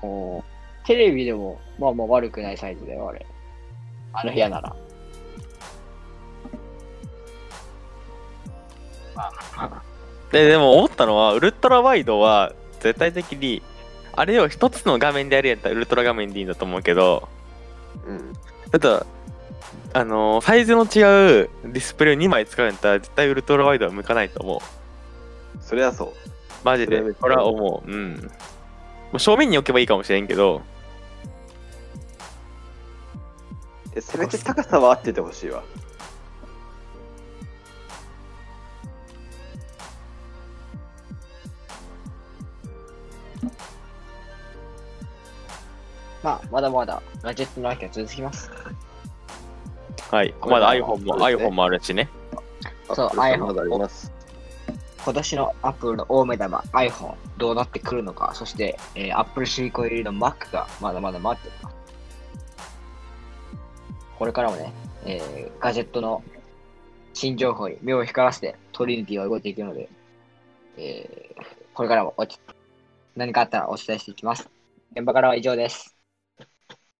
[0.01, 0.43] おー
[0.85, 3.25] テレビでも、まあまあ悪くないサイズだよ、あれ。
[4.13, 4.75] あの部屋なら。
[9.15, 9.81] まあ、
[10.31, 13.61] で、でも思ったのは、ウルトラワイドは絶対的に、
[14.15, 17.27] あれを一つの画面でやるやったらウルトラ画面でいいんだと思うけど、
[18.07, 18.33] うん。
[18.71, 19.05] ただ、
[19.93, 25.63] あのーサイズの違うディスプレイを2枚使うんだったら絶対ウルトラワイドは向かないと思う。
[25.63, 26.13] それはそう。
[26.63, 27.91] マジでこれは思う。
[27.91, 28.13] うん。
[28.15, 28.21] も
[29.13, 30.61] う正面に置けばいいかもしれんけど、
[33.95, 35.63] えせめて高さは合っててほしいわ。
[46.25, 48.49] まあ、まだまだガジェットの秋は続きます。
[50.09, 50.33] はい。
[50.41, 52.09] あまだ iPhone も、ね iPhone もあるしね。
[52.95, 54.11] そう iPhone まだあります。
[55.03, 61.75] 今年の Apple の大目玉 iPhone どうなってくるのか、そして、えー Apple シリコン入りの Mac がまだまだ待ってます。
[64.17, 64.73] これからもね、
[65.05, 66.23] えーガジェットの
[67.13, 69.89] 新情報に目を光らせてトリニティは動いていくので、
[70.77, 71.43] えー
[71.75, 72.25] これからもお
[73.15, 74.49] 何かあったらお伝えしていきます。
[74.93, 75.94] 現場からは以上です。